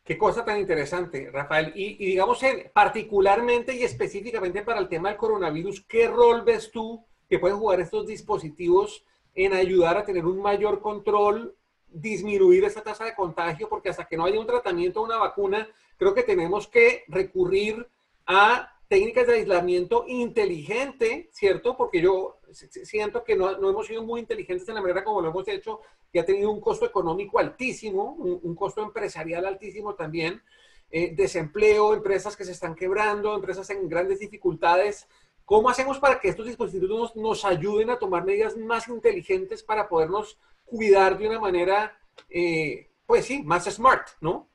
Qué 0.03 0.17
cosa 0.17 0.45
tan 0.45 0.59
interesante, 0.59 1.29
Rafael. 1.31 1.73
Y, 1.75 1.97
digamos, 1.97 2.39
particularmente 2.71 3.75
y 3.75 3.83
específicamente 3.83 4.61
para 4.61 4.79
el 4.79 4.87
tema 4.87 5.09
del 5.09 5.17
coronavirus, 5.17 5.81
¿qué 5.81 6.07
rol 6.07 6.43
ves 6.45 6.71
tú 6.71 7.03
que 7.27 7.39
pueden 7.39 7.57
jugar 7.57 7.81
estos 7.81 8.07
dispositivos? 8.07 9.03
En 9.37 9.53
ayudar 9.53 9.97
a 9.97 10.03
tener 10.03 10.25
un 10.25 10.41
mayor 10.41 10.81
control, 10.81 11.55
disminuir 11.89 12.65
esa 12.65 12.81
tasa 12.81 13.05
de 13.05 13.13
contagio, 13.13 13.69
porque 13.69 13.89
hasta 13.89 14.05
que 14.05 14.17
no 14.17 14.25
haya 14.25 14.39
un 14.39 14.47
tratamiento 14.47 14.99
o 14.99 15.05
una 15.05 15.17
vacuna, 15.17 15.69
creo 15.95 16.15
que 16.15 16.23
tenemos 16.23 16.67
que 16.67 17.03
recurrir 17.07 17.87
a 18.25 18.73
técnicas 18.87 19.27
de 19.27 19.33
aislamiento 19.33 20.05
inteligente, 20.07 21.29
¿cierto? 21.31 21.77
Porque 21.77 22.01
yo 22.01 22.39
siento 22.51 23.23
que 23.23 23.35
no, 23.35 23.51
hemos 23.51 23.85
sido 23.85 24.03
muy 24.03 24.21
inteligentes 24.21 24.67
en 24.67 24.75
la 24.75 24.81
manera 24.81 25.03
como 25.03 25.21
lo 25.21 25.29
hemos 25.29 25.47
hecho, 25.47 25.81
que 26.11 26.19
ha 26.19 26.25
tenido 26.25 26.49
un 26.49 26.59
costo 26.59 26.87
económico 26.87 27.37
altísimo, 27.37 28.13
un, 28.13 28.55
costo 28.55 28.81
empresarial 28.81 29.45
altísimo 29.45 29.93
también, 29.93 30.41
eh, 30.89 31.13
desempleo, 31.15 31.93
empresas 31.93 32.35
que 32.35 32.43
se 32.43 32.53
están 32.53 32.73
quebrando, 32.73 33.35
empresas 33.35 33.69
en 33.69 33.87
grandes 33.87 34.17
dificultades. 34.17 35.07
¿Cómo 35.47 35.69
hacemos 35.69 35.97
para 35.97 36.19
que 36.19 36.27
estos 36.27 36.45
dispositivos 36.45 37.15
nos, 37.15 37.45
ayuden 37.45 37.89
a 37.89 37.97
tomar 37.97 38.25
medidas 38.25 38.57
más 38.57 38.89
inteligentes 38.89 39.63
para 39.63 39.87
podernos 39.87 40.37
cuidar 40.65 41.17
de 41.17 41.25
una 41.25 41.39
manera, 41.39 41.97
eh, 42.29 42.91
pues 43.05 43.23
sí, 43.23 43.43
más 43.43 43.63
smart, 43.63 44.09
¿no? 44.19 44.49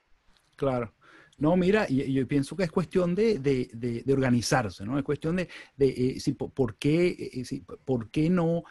Claro. 0.55 0.93
No, 1.39 1.57
mira, 1.57 1.89
yo, 1.89 2.29
pienso 2.29 2.55
que 2.55 2.65
es 2.65 2.71
cuestión 2.71 3.15
de, 3.15 4.05
organizarse, 4.13 4.85
¿no? 4.85 4.99
Es 4.99 5.03
cuestión 5.03 5.37
de, 5.37 5.49
eh, 5.79 6.35
por, 6.55 6.77
qué, 6.77 7.07
eh, 7.41 7.63
por 7.87 8.11
qué 8.11 8.29
no 8.29 8.65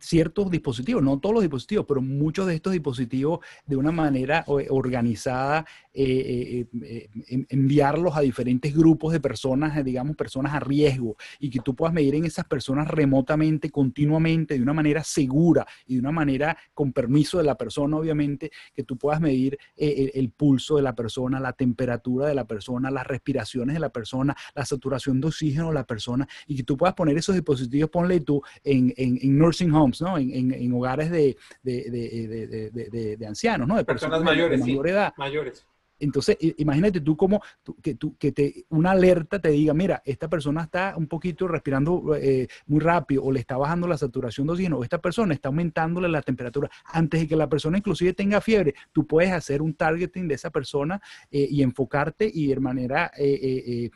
ciertos 0.00 0.50
dispositivos, 0.50 1.02
no 1.02 1.18
todos 1.18 1.34
los 1.34 1.42
dispositivos, 1.42 1.86
pero 1.86 2.00
muchos 2.00 2.46
de 2.46 2.54
estos 2.54 2.72
dispositivos 2.72 3.40
de 3.66 3.76
una 3.76 3.92
manera 3.92 4.44
organizada, 4.46 5.64
eh, 5.92 6.66
eh, 6.82 7.08
eh, 7.28 7.44
enviarlos 7.48 8.16
a 8.16 8.20
diferentes 8.20 8.74
grupos 8.74 9.12
de 9.12 9.20
personas, 9.20 9.84
digamos, 9.84 10.16
personas 10.16 10.54
a 10.54 10.60
riesgo, 10.60 11.16
y 11.40 11.50
que 11.50 11.60
tú 11.60 11.74
puedas 11.74 11.94
medir 11.94 12.14
en 12.14 12.24
esas 12.24 12.44
personas 12.44 12.88
remotamente, 12.88 13.70
continuamente, 13.70 14.54
de 14.54 14.62
una 14.62 14.74
manera 14.74 15.02
segura 15.02 15.66
y 15.86 15.94
de 15.94 16.00
una 16.00 16.12
manera 16.12 16.56
con 16.74 16.92
permiso 16.92 17.38
de 17.38 17.44
la 17.44 17.56
persona, 17.56 17.96
obviamente, 17.96 18.50
que 18.74 18.84
tú 18.84 18.96
puedas 18.96 19.20
medir 19.20 19.58
el, 19.76 20.30
pulso 20.30 20.76
de 20.76 20.82
la 20.82 20.94
persona, 20.94 21.40
la 21.40 21.52
temperatura 21.52 22.28
de 22.28 22.34
la 22.34 22.46
persona, 22.46 22.90
las 22.90 23.06
respiraciones 23.06 23.74
de 23.74 23.80
la 23.80 23.88
persona, 23.88 24.36
la 24.54 24.64
saturación 24.64 25.20
de 25.20 25.28
oxígeno 25.28 25.68
de 25.68 25.74
la 25.74 25.84
persona, 25.84 26.28
y 26.46 26.56
que 26.56 26.62
tú 26.62 26.76
puedas 26.76 26.94
poner 26.94 27.16
esos 27.16 27.34
dispositivos, 27.34 27.90
ponle 27.90 28.20
tú, 28.20 28.42
en, 28.62 28.92
en, 28.96 29.18
en 29.20 29.38
nursing 29.48 29.72
homes, 29.72 30.00
¿no? 30.00 30.18
En, 30.18 30.72
hogares 30.72 31.10
de, 31.10 31.36
de, 31.62 33.26
ancianos, 33.26 33.66
¿no? 33.66 33.76
De 33.76 33.84
personas, 33.84 34.22
mayores, 34.22 34.60
de 34.60 34.66
mayor 34.66 34.88
edad. 34.88 35.12
Mayores. 35.16 35.66
Entonces, 36.00 36.36
imagínate 36.58 37.00
tú 37.00 37.16
como 37.16 37.42
que, 37.82 37.96
tú, 37.96 38.16
que 38.18 38.30
te, 38.30 38.66
una 38.68 38.92
alerta 38.92 39.40
te 39.40 39.48
diga, 39.48 39.74
mira, 39.74 40.00
esta 40.04 40.28
persona 40.28 40.62
está 40.62 40.94
un 40.96 41.08
poquito 41.08 41.48
respirando 41.48 42.14
eh, 42.14 42.46
muy 42.66 42.78
rápido 42.78 43.24
o 43.24 43.32
le 43.32 43.40
está 43.40 43.56
bajando 43.56 43.88
la 43.88 43.98
saturación 43.98 44.46
de 44.46 44.52
oxígeno 44.52 44.78
o 44.78 44.84
esta 44.84 45.00
persona 45.00 45.34
está 45.34 45.48
aumentándole 45.48 46.08
la 46.08 46.22
temperatura. 46.22 46.70
Antes 46.84 47.22
de 47.22 47.26
que 47.26 47.34
la 47.34 47.48
persona 47.48 47.78
inclusive 47.78 48.12
tenga 48.12 48.40
fiebre, 48.40 48.74
tú 48.92 49.08
puedes 49.08 49.32
hacer 49.32 49.60
un 49.60 49.74
targeting 49.74 50.28
de 50.28 50.34
esa 50.34 50.50
persona 50.50 51.00
eh, 51.32 51.48
y 51.50 51.62
enfocarte 51.62 52.30
y 52.32 52.46
de 52.46 52.60
manera 52.60 53.10
eh, 53.18 53.90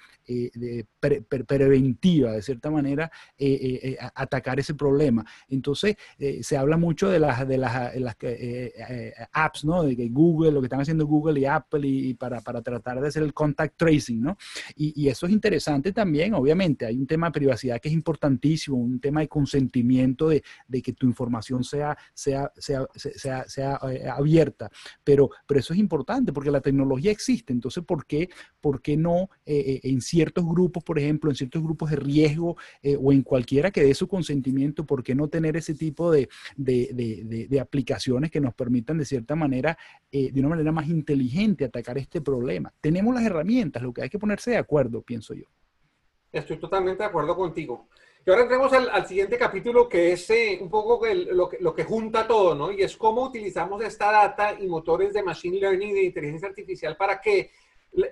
preventiva, 1.47 2.33
de 2.33 2.43
cierta 2.43 2.71
manera, 2.71 3.11
atacar 4.15 4.61
ese 4.61 4.75
problema. 4.75 5.25
Entonces, 5.49 5.97
se 6.41 6.57
habla 6.57 6.77
mucho 6.77 7.09
de 7.09 7.19
las, 7.19 7.47
de 7.47 7.59
las, 7.59 7.97
las 7.97 8.17
apps, 9.33 9.65
¿no? 9.65 9.83
De 9.83 9.97
que 9.97 10.09
Google, 10.09 10.53
lo 10.53 10.61
que 10.61 10.67
están 10.67 10.81
haciendo 10.81 11.07
Google 11.07 11.41
y 11.41 11.45
Apple 11.45 11.87
y, 11.87 12.15
para, 12.15 12.41
para, 12.41 12.63
tratar 12.63 13.01
de 13.01 13.09
hacer 13.09 13.23
el 13.23 13.35
contact 13.35 13.77
tracing, 13.77 14.21
¿no? 14.21 14.37
Y, 14.77 15.09
eso 15.09 15.27
es 15.27 15.33
interesante 15.33 15.93
también, 15.93 16.35
obviamente, 16.35 16.87
hay 16.87 16.97
un 16.97 17.07
tema 17.07 17.27
de 17.27 17.33
privacidad 17.33 17.81
que 17.81 17.89
es 17.89 17.95
importantísimo, 17.95 18.77
un 18.77 19.01
tema 19.01 19.21
de 19.21 19.29
consentimiento 19.29 20.29
de, 20.29 20.43
de 20.69 20.83
que 20.83 20.93
tu 20.93 21.07
información 21.07 21.65
sea, 21.65 21.97
sea, 22.15 22.51
sea, 22.57 22.87
sea, 22.95 23.49
sea 23.49 23.79
eh, 23.91 24.09
abierta, 24.09 24.71
pero, 25.05 25.31
pero 25.47 25.61
eso 25.61 25.73
es 25.73 25.79
importante 25.79 26.33
porque 26.33 26.51
la 26.51 26.61
tecnología 26.61 27.11
existe, 27.11 27.53
entonces, 27.53 27.85
¿por 27.85 28.07
qué, 28.07 28.29
por 28.61 28.81
qué 28.81 28.97
no 28.97 29.29
eh, 29.45 29.81
eh, 29.83 29.89
ciertos 30.13 30.45
grupos, 30.45 30.85
por 30.85 30.99
ejemplo, 30.99 31.31
en 31.31 31.37
ciertos 31.37 31.63
grupos 31.63 31.91
de 31.91 31.97
riesgo 31.97 32.57
o 33.01 33.13
en 33.13 33.23
cualquiera 33.23 33.71
que 33.71 33.83
dé 33.83 33.95
su 33.95 34.07
consentimiento, 34.07 34.85
¿por 34.85 35.03
qué 35.03 35.15
no 35.15 35.29
tener 35.29 35.57
ese 35.57 35.75
tipo 35.75 36.11
de, 36.13 36.29
de, 36.57 37.47
de, 37.49 37.61
aplicaciones 37.61 38.31
que 38.31 38.41
nos 38.41 38.53
permitan 38.55 38.99
de 38.99 39.07
cierta 39.07 39.35
manera, 39.35 39.79
de 40.11 40.33
una 40.37 40.49
manera 40.49 40.71
más 40.71 40.89
inteligente, 40.89 41.65
atacar 41.65 41.97
este 41.97 42.21
problema. 42.21 42.73
Tenemos 42.81 43.15
las 43.15 43.25
herramientas, 43.25 43.83
lo 43.83 43.93
que 43.93 44.03
hay 44.03 44.11
que 44.11 44.19
ponerse 44.19 44.51
de 44.53 44.59
acuerdo, 44.59 45.01
pienso 45.01 45.33
yo. 45.35 45.47
Estoy 46.31 46.59
totalmente 46.59 47.03
de 47.03 47.09
acuerdo 47.09 47.35
contigo. 47.35 47.89
Y 48.25 48.31
ahora 48.31 48.43
entremos 48.43 48.73
al, 48.73 49.07
siguiente 49.07 49.37
capítulo, 49.37 49.89
que 49.89 50.13
es 50.13 50.31
eh, 50.31 50.59
un 50.61 50.71
poco 50.71 51.05
lo, 51.33 51.49
que, 51.49 51.59
lo 51.59 51.75
que 51.75 51.85
junta 51.85 52.27
todo, 52.27 52.55
¿no? 52.55 52.71
Y 52.71 52.83
es 52.83 52.97
cómo 52.97 53.25
utilizamos 53.25 53.83
esta 53.83 54.13
data 54.13 54.57
y 54.59 54.69
motores 54.69 55.13
de 55.13 55.25
machine 55.25 55.59
learning 55.59 55.91
y 55.91 55.95
de 55.95 56.05
inteligencia 56.05 56.49
artificial 56.49 56.97
para 56.97 57.21
que 57.21 57.51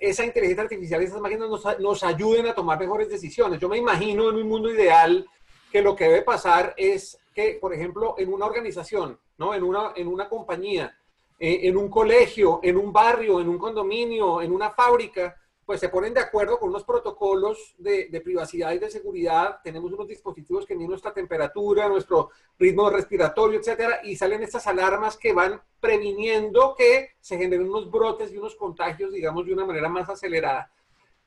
esa 0.00 0.24
inteligencia 0.24 0.62
artificial 0.62 1.02
esas 1.02 1.20
máquinas 1.20 1.48
nos, 1.48 1.78
nos 1.78 2.04
ayuden 2.04 2.46
a 2.46 2.54
tomar 2.54 2.78
mejores 2.78 3.08
decisiones. 3.08 3.58
Yo 3.60 3.68
me 3.68 3.78
imagino 3.78 4.28
en 4.28 4.36
un 4.36 4.48
mundo 4.48 4.70
ideal 4.70 5.26
que 5.72 5.82
lo 5.82 5.96
que 5.96 6.04
debe 6.04 6.22
pasar 6.22 6.74
es 6.76 7.18
que, 7.34 7.58
por 7.60 7.72
ejemplo, 7.72 8.14
en 8.18 8.32
una 8.32 8.46
organización, 8.46 9.18
¿no? 9.38 9.54
En 9.54 9.62
una, 9.62 9.92
en 9.96 10.08
una 10.08 10.28
compañía, 10.28 10.96
eh, 11.38 11.60
en 11.62 11.76
un 11.76 11.88
colegio, 11.88 12.60
en 12.62 12.76
un 12.76 12.92
barrio, 12.92 13.40
en 13.40 13.48
un 13.48 13.58
condominio, 13.58 14.42
en 14.42 14.52
una 14.52 14.70
fábrica, 14.70 15.36
pues 15.70 15.78
se 15.78 15.88
ponen 15.88 16.12
de 16.12 16.18
acuerdo 16.18 16.58
con 16.58 16.70
unos 16.70 16.82
protocolos 16.82 17.76
de, 17.78 18.20
privacidad 18.24 18.72
y 18.72 18.80
de 18.80 18.90
seguridad. 18.90 19.60
Tenemos 19.62 19.92
unos 19.92 20.08
dispositivos 20.08 20.66
que 20.66 20.74
miden 20.74 20.90
nuestra 20.90 21.14
temperatura, 21.14 21.88
nuestro 21.88 22.30
ritmo 22.58 22.90
respiratorio, 22.90 23.60
etcétera, 23.60 24.00
y 24.02 24.16
salen 24.16 24.42
estas 24.42 24.66
alarmas 24.66 25.16
que 25.16 25.32
van 25.32 25.62
previniendo 25.78 26.74
que 26.76 27.10
se 27.20 27.38
generen 27.38 27.68
unos 27.68 27.88
brotes 27.88 28.32
y 28.32 28.38
unos 28.38 28.56
contagios, 28.56 29.12
digamos, 29.12 29.46
de 29.46 29.52
una 29.52 29.64
manera 29.64 29.88
más 29.88 30.08
acelerada. 30.08 30.72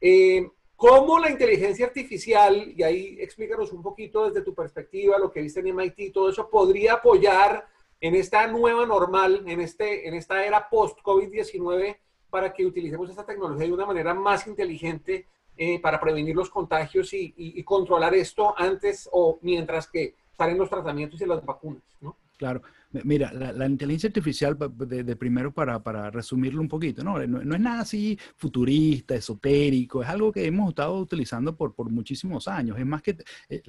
Eh, 0.01 0.45
¿Cómo 0.75 1.19
la 1.19 1.31
inteligencia 1.31 1.85
artificial, 1.85 2.73
y 2.75 2.83
ahí 2.83 3.15
explícanos 3.21 3.71
un 3.71 3.81
poquito 3.81 4.27
desde 4.27 4.41
tu 4.41 4.53
perspectiva, 4.53 5.17
lo 5.19 5.31
que 5.31 5.39
viste 5.39 5.61
en 5.61 5.73
MIT, 5.73 6.11
todo 6.11 6.27
eso 6.27 6.49
podría 6.49 6.95
apoyar 6.95 7.65
en 8.01 8.13
esta 8.13 8.45
nueva 8.47 8.85
normal, 8.85 9.45
en, 9.47 9.61
este, 9.61 10.05
en 10.05 10.15
esta 10.15 10.45
era 10.45 10.67
post-COVID-19, 10.69 11.95
para 12.33 12.51
que 12.51 12.65
utilicemos 12.65 13.07
esta 13.11 13.23
tecnología 13.23 13.67
de 13.67 13.73
una 13.73 13.85
manera 13.85 14.11
más 14.15 14.47
inteligente 14.47 15.27
eh, 15.55 15.79
para 15.79 15.99
prevenir 15.99 16.35
los 16.35 16.49
contagios 16.49 17.13
y, 17.13 17.63
controlar 17.63 18.15
esto 18.15 18.55
antes 18.57 19.07
o 19.11 19.37
mientras 19.43 19.87
que 19.87 20.15
salen 20.35 20.57
los 20.57 20.67
tratamientos 20.67 21.21
y 21.21 21.27
las 21.27 21.45
vacunas, 21.45 21.83
¿no? 22.01 22.17
Claro. 22.35 22.63
Mira, 23.03 23.31
la, 23.31 23.67
inteligencia 23.67 24.07
artificial, 24.07 24.57
de, 24.57 25.15
primero 25.15 25.51
para, 25.51 25.83
para, 25.83 26.09
resumirlo 26.09 26.59
un 26.59 26.67
poquito, 26.67 27.03
¿no? 27.03 27.19
¿no? 27.27 27.55
es 27.55 27.61
nada 27.61 27.81
así 27.81 28.17
futurista, 28.35 29.13
esotérico, 29.13 30.01
es 30.01 30.09
algo 30.09 30.31
que 30.31 30.47
hemos 30.47 30.69
estado 30.69 30.97
utilizando 30.97 31.55
por, 31.55 31.75
por 31.75 31.91
muchísimos 31.91 32.47
años. 32.47 32.79
Es 32.79 32.85
más 32.87 33.03
que 33.03 33.15
eh, 33.49 33.61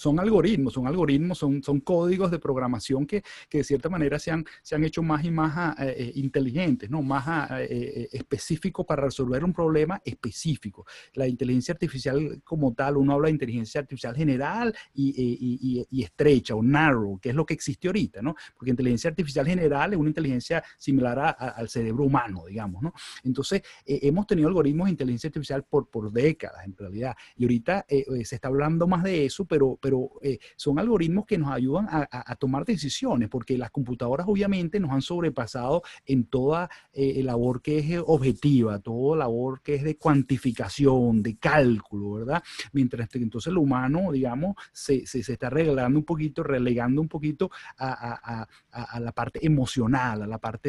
son 0.00 0.18
algoritmos, 0.18 0.72
son 0.72 0.86
algoritmos, 0.86 1.36
son, 1.36 1.62
son 1.62 1.80
códigos 1.80 2.30
de 2.30 2.38
programación 2.38 3.06
que, 3.06 3.22
que 3.50 3.58
de 3.58 3.64
cierta 3.64 3.90
manera 3.90 4.18
se 4.18 4.30
han, 4.30 4.46
se 4.62 4.74
han 4.74 4.82
hecho 4.82 5.02
más 5.02 5.22
y 5.24 5.30
más 5.30 5.52
ah, 5.54 5.76
eh, 5.78 5.94
eh, 5.98 6.12
inteligentes, 6.14 6.88
¿no? 6.88 7.02
más 7.02 7.24
ah, 7.26 7.58
eh, 7.60 8.08
específicos 8.10 8.86
para 8.86 9.02
resolver 9.02 9.44
un 9.44 9.52
problema 9.52 10.00
específico. 10.02 10.86
La 11.12 11.28
inteligencia 11.28 11.72
artificial 11.72 12.40
como 12.44 12.72
tal, 12.72 12.96
uno 12.96 13.12
habla 13.12 13.26
de 13.26 13.32
inteligencia 13.32 13.82
artificial 13.82 14.16
general 14.16 14.74
y, 14.94 15.10
y, 15.10 15.86
y, 15.90 16.02
estrecha 16.02 16.54
o 16.54 16.62
narrow, 16.62 17.18
que 17.18 17.28
es 17.28 17.34
lo 17.34 17.44
que 17.44 17.52
existe 17.52 17.88
ahorita, 17.88 18.22
¿no? 18.22 18.34
Porque 18.56 18.70
inteligencia 18.70 19.10
artificial 19.10 19.46
general 19.46 19.92
es 19.92 19.98
una 19.98 20.08
inteligencia 20.08 20.64
similar 20.78 21.18
a, 21.18 21.30
al 21.30 21.68
cerebro 21.68 22.04
humano, 22.04 22.44
digamos, 22.46 22.82
¿no? 22.82 22.94
Entonces, 23.22 23.62
hemos 23.84 24.26
tenido 24.26 24.48
algoritmos 24.48 24.86
de 24.86 24.92
inteligencia 24.92 25.28
artificial 25.28 25.62
por, 25.64 25.88
por 25.88 26.10
décadas, 26.10 26.64
en 26.64 26.74
realidad, 26.74 27.14
y 27.36 27.44
ahorita 27.44 27.84
se 27.88 28.34
está 28.34 28.48
hablando 28.48 28.86
más 28.86 29.02
de 29.02 29.26
eso, 29.26 29.44
pero 29.44 29.78
eh, 30.22 30.38
son 30.56 30.78
algoritmos 30.78 31.26
que 31.26 31.38
nos 31.38 31.50
ayudan 31.50 31.86
a, 31.90 32.36
tomar 32.36 32.64
decisiones, 32.64 33.28
porque 33.28 33.58
las 33.58 33.70
computadoras 33.70 34.26
obviamente 34.28 34.80
nos 34.80 34.90
han 34.90 35.02
sobrepasado 35.02 35.82
en 36.06 36.24
toda 36.24 36.70
eh, 36.92 37.22
labor 37.22 37.60
que 37.60 37.78
es 37.78 38.02
objetiva, 38.06 38.78
toda 38.78 39.16
labor 39.16 39.60
que 39.62 39.74
es 39.74 39.84
de 39.84 39.96
cuantificación, 39.96 41.22
de 41.22 41.36
cálculo, 41.36 42.12
¿verdad? 42.12 42.42
Mientras 42.72 43.08
que 43.08 43.18
entonces 43.18 43.50
el 43.50 43.58
humano, 43.58 44.12
digamos, 44.12 44.56
se, 44.72 45.06
se, 45.06 45.20
está 45.20 45.50
relegando 45.50 45.98
un 45.98 46.04
poquito, 46.04 46.42
relegando 46.42 47.00
un 47.00 47.08
poquito 47.08 47.50
a, 47.76 48.46
a, 48.72 49.00
la 49.00 49.12
parte 49.12 49.44
emocional, 49.44 50.22
a 50.22 50.26
la 50.26 50.38
parte 50.38 50.68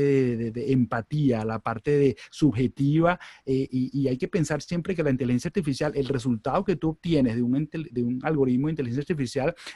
de, 0.52 0.72
empatía, 0.72 1.42
a 1.42 1.46
la 1.46 1.60
parte 1.60 1.92
de 1.92 2.18
subjetiva, 2.30 3.20
eh, 3.46 3.68
y, 3.72 4.08
hay 4.08 4.18
que 4.18 4.28
pensar 4.28 4.62
siempre 4.62 4.96
que 4.96 5.04
la 5.04 5.12
inteligencia 5.12 5.50
artificial, 5.50 5.94
el 5.96 6.08
resultado 6.08 6.64
que 6.64 6.76
tú 6.76 6.90
obtienes 6.90 7.36
de 7.36 7.44
un, 7.44 7.70
de 7.72 8.04
un 8.04 8.20
algoritmo 8.24 8.68
de 8.68 8.72
inteligencia 8.72 9.02
artificial 9.02 9.11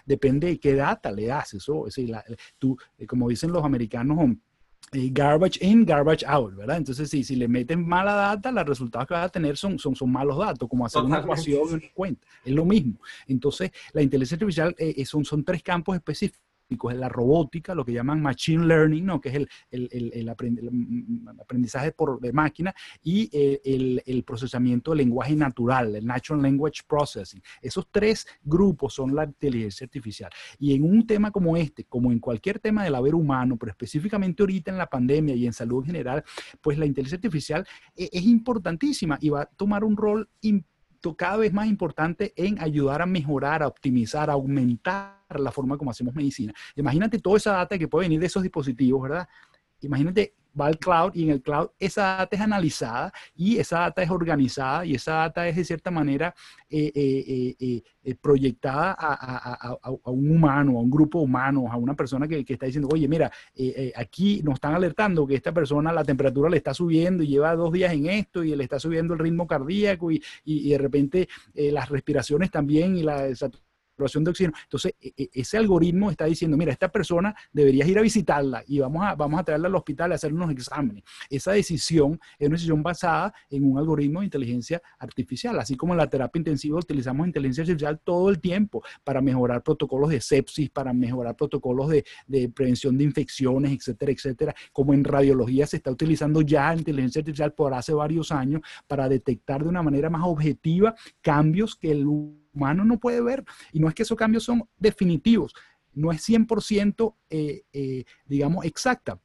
depende 0.06 0.48
de 0.48 0.60
qué 0.60 0.76
data 0.76 1.12
le 1.12 1.26
das. 1.28 1.54
Eso, 1.54 1.88
es 1.88 2.00
tú, 2.58 2.78
eh, 2.98 3.06
como 3.06 3.30
dicen 3.30 3.52
los 3.52 3.64
americanos, 3.64 4.18
eh, 4.92 5.10
garbage 5.12 5.58
in, 5.62 5.86
garbage 5.86 6.24
out, 6.26 6.56
¿verdad? 6.56 6.78
Entonces, 6.78 7.10
sí, 7.10 7.24
si 7.24 7.36
le 7.36 7.48
meten 7.48 7.86
mala 7.88 8.14
data, 8.14 8.52
los 8.52 8.66
resultados 8.66 9.08
que 9.08 9.14
vas 9.14 9.26
a 9.26 9.30
tener 9.30 9.58
son, 9.58 9.80
son, 9.80 9.96
son 9.96 10.12
malos 10.12 10.38
datos, 10.38 10.70
como 10.70 10.86
hacer 10.86 11.02
una 11.02 11.20
ecuación 11.20 11.68
una 11.74 11.82
cuenta. 11.94 12.28
Es 12.44 12.54
lo 12.54 12.66
mismo. 12.66 13.00
Entonces, 13.28 13.72
la 13.94 14.02
inteligencia 14.02 14.36
artificial 14.36 14.76
eh, 14.78 15.06
son, 15.06 15.26
son 15.26 15.44
tres 15.44 15.64
campos 15.64 15.96
específicos 15.96 16.46
es 16.70 16.98
la 16.98 17.10
robótica, 17.10 17.76
lo 17.76 17.86
que 17.86 17.94
llaman 17.94 18.22
machine 18.22 18.66
learning, 18.66 19.06
¿no? 19.06 19.22
que 19.22 19.30
es 19.30 19.36
el, 19.36 19.50
el, 19.72 20.12
el, 20.14 20.30
aprendizaje 20.30 21.92
por, 21.92 22.20
de 22.20 22.34
máquina, 22.34 22.74
y 23.02 23.30
eh, 23.32 24.02
el, 24.06 24.24
procesamiento 24.24 24.92
del 24.92 25.00
lenguaje 25.00 25.36
natural, 25.36 25.96
el 25.96 26.06
Natural 26.06 26.42
Language 26.42 26.82
Processing. 26.88 27.42
Esos 27.62 27.88
tres 27.92 28.26
grupos 28.44 28.94
son 28.94 29.14
la 29.14 29.26
inteligencia 29.26 29.86
artificial. 29.86 30.32
Y 30.58 30.74
en 30.74 30.84
un 30.84 31.06
tema 31.06 31.32
como 31.32 31.56
este, 31.56 31.86
como 31.86 32.12
en 32.12 32.20
cualquier 32.20 32.60
tema 32.60 32.84
del 32.84 32.96
haber 32.96 33.16
humano, 33.16 33.58
pero 33.58 33.72
específicamente 33.72 34.42
ahorita 34.42 34.72
en 34.72 34.78
la 34.78 34.88
pandemia 34.88 35.36
y 35.36 35.46
en 35.46 35.54
salud 35.54 35.82
en 35.84 35.88
general, 35.88 36.24
pues 36.62 36.78
la 36.78 36.86
inteligencia 36.86 37.18
artificial 37.18 37.68
es, 37.96 38.10
es 38.12 38.24
importantísima 38.24 39.18
y 39.22 39.30
va 39.30 39.42
a 39.42 39.46
tomar 39.46 39.84
un 39.84 39.96
rol 39.96 40.30
importante 40.42 40.75
cada 41.18 41.38
vez 41.38 41.54
más 41.54 41.68
importante 41.68 42.34
en 42.36 42.60
ayudar 42.62 43.02
a 43.02 43.06
mejorar, 43.06 43.64
a 43.64 43.68
optimizar, 43.68 44.30
a 44.30 44.34
aumentar 44.34 45.20
la 45.30 45.52
forma 45.52 45.78
como 45.78 45.92
hacemos 45.92 46.14
medicina. 46.16 46.54
Imagínate 46.76 47.20
toda 47.20 47.38
esa 47.38 47.52
data 47.54 47.78
que 47.78 47.88
puede 47.88 48.06
venir 48.06 48.20
de 48.20 48.28
esos 48.28 48.44
dispositivos, 48.44 49.04
¿verdad? 49.04 49.28
Imagínate 49.82 50.34
va 50.60 50.68
al 50.68 50.78
cloud 50.78 51.12
y 51.14 51.24
en 51.24 51.30
el 51.32 51.42
cloud 51.42 51.70
esa 51.80 52.18
data 52.18 52.36
es 52.36 52.42
analizada 52.42 53.14
y 53.36 53.58
esa 53.58 53.80
data 53.80 54.04
es 54.04 54.10
organizada 54.10 54.86
y 54.86 54.96
esa 54.96 55.14
data 55.14 55.48
es 55.48 55.56
de 55.56 55.66
cierta 55.66 55.92
manera 55.92 56.34
eh, 56.70 56.92
eh, 56.96 57.84
eh, 58.04 58.16
proyectada 58.22 58.96
a, 58.98 60.12
un 60.12 60.32
humano, 60.32 60.78
a 60.78 60.82
un 60.82 60.90
grupo 60.90 61.20
humano, 61.20 61.72
a 61.72 61.78
una 61.78 61.96
persona 61.96 62.28
que, 62.28 62.46
está 62.48 62.66
diciendo, 62.66 62.88
oye, 62.92 63.08
mira, 63.08 63.32
aquí 63.96 64.42
nos 64.44 64.56
están 64.56 64.76
alertando 64.76 65.26
que 65.26 65.36
esta 65.36 65.52
persona 65.52 65.92
la 65.92 66.04
temperatura 66.04 66.50
le 66.50 66.58
está 66.58 66.74
subiendo 66.74 67.24
y 67.24 67.28
lleva 67.28 67.56
dos 67.56 67.72
días 67.72 67.94
en 67.94 68.08
esto 68.08 68.44
y 68.44 68.56
le 68.56 68.64
está 68.64 68.80
subiendo 68.80 69.14
el 69.14 69.20
ritmo 69.20 69.48
cardíaco 69.48 70.12
y, 70.12 70.22
y 70.44 70.70
de 70.70 70.78
repente 70.78 71.28
las 71.56 71.90
respiraciones 71.90 72.52
también 72.52 72.96
y 72.96 73.04
la 73.04 73.28
de 73.98 74.30
oxígeno. 74.30 74.54
Entonces, 74.64 74.94
e, 75.00 75.14
e, 75.18 75.30
ese 75.34 75.58
algoritmo 75.58 76.12
está 76.12 76.26
diciendo, 76.26 76.58
mira, 76.58 76.72
esta 76.72 76.92
persona 76.92 77.36
deberías 77.52 77.88
ir 77.88 77.98
a 77.98 78.02
visitarla 78.02 78.64
y 78.68 78.80
vamos 78.80 79.04
a, 79.06 79.16
vamos 79.16 79.40
a 79.40 79.44
traerla 79.44 79.68
al 79.68 79.76
hospital 79.76 80.12
a 80.12 80.16
hacer 80.16 80.34
unos 80.34 80.52
exámenes. 80.52 81.04
Esa 81.30 81.54
decisión 81.54 82.20
es 82.38 82.48
una 82.48 82.56
decisión 82.56 82.84
basada 82.84 83.34
en 83.50 83.64
un 83.64 83.78
algoritmo 83.78 84.20
de 84.20 84.26
inteligencia 84.26 84.82
artificial, 85.00 85.60
así 85.60 85.76
como 85.76 85.94
en 85.94 85.98
la 85.98 86.08
terapia 86.08 86.40
intensiva 86.40 86.78
utilizamos 86.78 87.28
inteligencia 87.28 87.64
artificial 87.64 88.00
todo 88.04 88.30
el 88.30 88.40
tiempo 88.40 88.84
para 89.04 89.22
mejorar 89.22 89.64
protocolos 89.64 90.10
de 90.10 90.22
sepsis, 90.22 90.70
para 90.70 90.94
mejorar 90.94 91.36
protocolos 91.36 91.90
de, 91.90 92.06
de 92.28 92.50
prevención 92.50 92.98
de 92.98 93.04
infecciones, 93.06 93.72
etcétera, 93.72 94.12
etcétera. 94.12 94.56
Como 94.72 94.94
en 94.94 95.04
radiología 95.04 95.66
se 95.68 95.78
está 95.78 95.92
utilizando 95.92 96.42
ya 96.42 96.76
inteligencia 96.76 97.20
artificial 97.20 97.54
por 97.54 97.74
hace 97.74 97.94
varios 97.94 98.32
años 98.32 98.62
para 98.88 99.08
detectar 99.10 99.64
de 99.64 99.70
una 99.70 99.82
manera 99.82 100.10
más 100.10 100.24
objetiva 100.24 100.96
cambios 101.22 101.76
que 101.76 101.92
el 101.92 102.06
humano 102.56 102.86
no 102.86 103.00
puede 103.00 103.22
ver. 103.22 103.44
Y 103.72 103.80
no 103.80 103.88
es 103.88 103.96
que 103.96 104.04
esos 104.04 104.18
cambios 104.18 104.44
son 104.44 104.68
definitivos, 104.78 105.54
no 105.94 106.12
es 106.12 106.28
100%, 106.28 107.16
eh, 107.30 107.64
eh, 107.72 108.04
digamos, 108.26 108.66
exacta, 108.66 109.20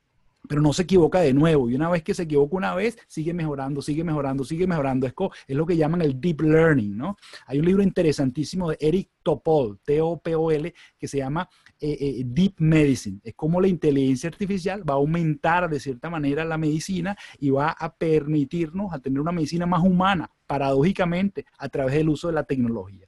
pero 0.48 0.62
no 0.62 0.72
se 0.72 0.82
equivoca 0.82 1.20
de 1.20 1.32
nuevo. 1.32 1.70
Y 1.70 1.74
una 1.74 1.88
vez 1.88 2.02
que 2.02 2.14
se 2.14 2.24
equivoca 2.24 2.56
una 2.56 2.74
vez, 2.74 2.98
sigue 3.06 3.32
mejorando, 3.32 3.82
sigue 3.82 4.04
mejorando, 4.04 4.44
sigue 4.44 4.66
mejorando. 4.66 5.06
Es, 5.06 5.14
lo 5.48 5.66
que 5.66 5.76
llaman 5.76 6.02
el 6.02 6.20
deep 6.20 6.40
learning, 6.40 6.96
¿no? 6.96 7.16
Hay 7.46 7.58
un 7.58 7.66
libro 7.66 7.82
interesantísimo 7.82 8.70
de 8.70 8.76
Eric 8.80 9.10
Topol, 9.22 9.78
T-O-P-O-L, 9.84 10.74
que 10.98 11.08
se 11.08 11.18
llama 11.18 11.48
eh, 11.78 11.96
eh, 12.00 12.22
Deep 12.24 12.54
Medicine. 12.58 13.20
Es 13.22 13.34
como 13.34 13.60
la 13.60 13.68
inteligencia 13.68 14.28
artificial 14.28 14.88
va 14.88 14.94
a 14.94 14.96
aumentar 14.96 15.68
de 15.68 15.78
cierta 15.78 16.10
manera 16.10 16.44
la 16.44 16.58
medicina 16.58 17.16
y 17.38 17.50
va 17.50 17.70
a 17.70 17.94
permitirnos 17.94 18.92
a 18.92 18.98
tener 18.98 19.20
una 19.20 19.32
medicina 19.32 19.66
más 19.66 19.84
humana, 19.84 20.30
paradójicamente, 20.46 21.44
a 21.58 21.68
través 21.68 21.94
del 21.94 22.08
uso 22.08 22.28
de 22.28 22.34
la 22.34 22.44
tecnología. 22.44 23.06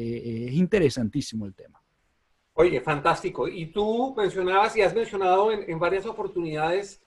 Eh, 0.00 0.46
es 0.48 0.54
interesantísimo 0.54 1.46
el 1.46 1.54
tema. 1.54 1.82
Oye, 2.54 2.80
fantástico. 2.80 3.48
Y 3.48 3.66
tú 3.66 4.14
mencionabas 4.16 4.76
y 4.76 4.82
has 4.82 4.94
mencionado 4.94 5.52
en, 5.52 5.78
varias 5.78 6.06
oportunidades 6.06 7.02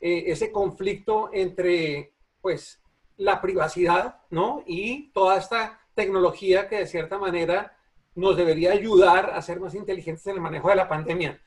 eh, 0.00 0.24
ese 0.26 0.52
conflicto 0.52 1.30
entre, 1.32 2.12
pues, 2.40 2.80
la 3.16 3.40
privacidad, 3.40 4.20
¿no? 4.30 4.62
Y 4.66 5.10
toda 5.10 5.38
esta 5.38 5.80
tecnología 5.94 6.68
que 6.68 6.76
de 6.76 6.86
cierta 6.86 7.18
manera 7.18 7.76
nos 8.14 8.36
debería 8.36 8.72
ayudar 8.72 9.30
a 9.30 9.42
ser 9.42 9.60
más 9.60 9.74
inteligentes 9.74 10.26
en 10.26 10.36
el 10.36 10.40
manejo 10.40 10.68
de 10.68 10.76
la 10.76 10.88
pandemia. 10.88 11.40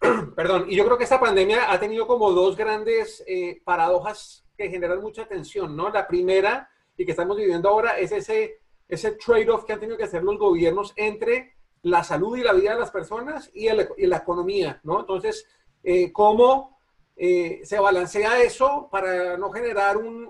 Perdón, 0.36 0.66
y 0.68 0.76
yo 0.76 0.84
creo 0.84 0.98
que 0.98 1.04
esta 1.04 1.20
pandemia 1.20 1.70
ha 1.72 1.78
tenido 1.80 2.06
como 2.06 2.32
dos 2.32 2.56
grandes 2.56 3.22
eh, 3.26 3.60
paradojas 3.64 4.44
que 4.56 4.70
generan 4.70 5.00
mucha 5.00 5.26
tensión, 5.26 5.76
¿no? 5.76 5.90
La 5.90 6.06
primera, 6.06 6.70
y 6.96 7.04
que 7.04 7.10
estamos 7.10 7.36
viviendo 7.36 7.68
ahora, 7.68 7.98
es 7.98 8.12
ese, 8.12 8.60
ese 8.88 9.12
trade-off 9.12 9.64
que 9.64 9.72
han 9.72 9.80
tenido 9.80 9.96
que 9.96 10.04
hacer 10.04 10.22
los 10.22 10.38
gobiernos 10.38 10.92
entre 10.96 11.54
la 11.82 12.02
salud 12.02 12.36
y 12.36 12.42
la 12.42 12.52
vida 12.52 12.72
de 12.72 12.80
las 12.80 12.90
personas 12.90 13.50
y, 13.52 13.68
la 13.68 14.16
economía, 14.16 14.80
¿no? 14.84 15.00
Entonces, 15.00 15.46
eh, 15.82 16.10
¿cómo 16.12 16.78
eh, 17.16 17.60
se 17.62 17.78
balancea 17.78 18.42
eso 18.42 18.88
para 18.90 19.36
no 19.36 19.50
generar 19.50 19.98
un, 19.98 20.26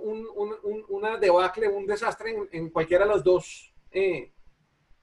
una 0.89 1.17
debacle, 1.17 1.69
un 1.69 1.87
desastre 1.87 2.37
en, 2.51 2.71
cualquiera 2.71 3.05
de 3.05 3.13
los 3.13 3.23
dos 3.23 3.73
eh, 3.93 4.33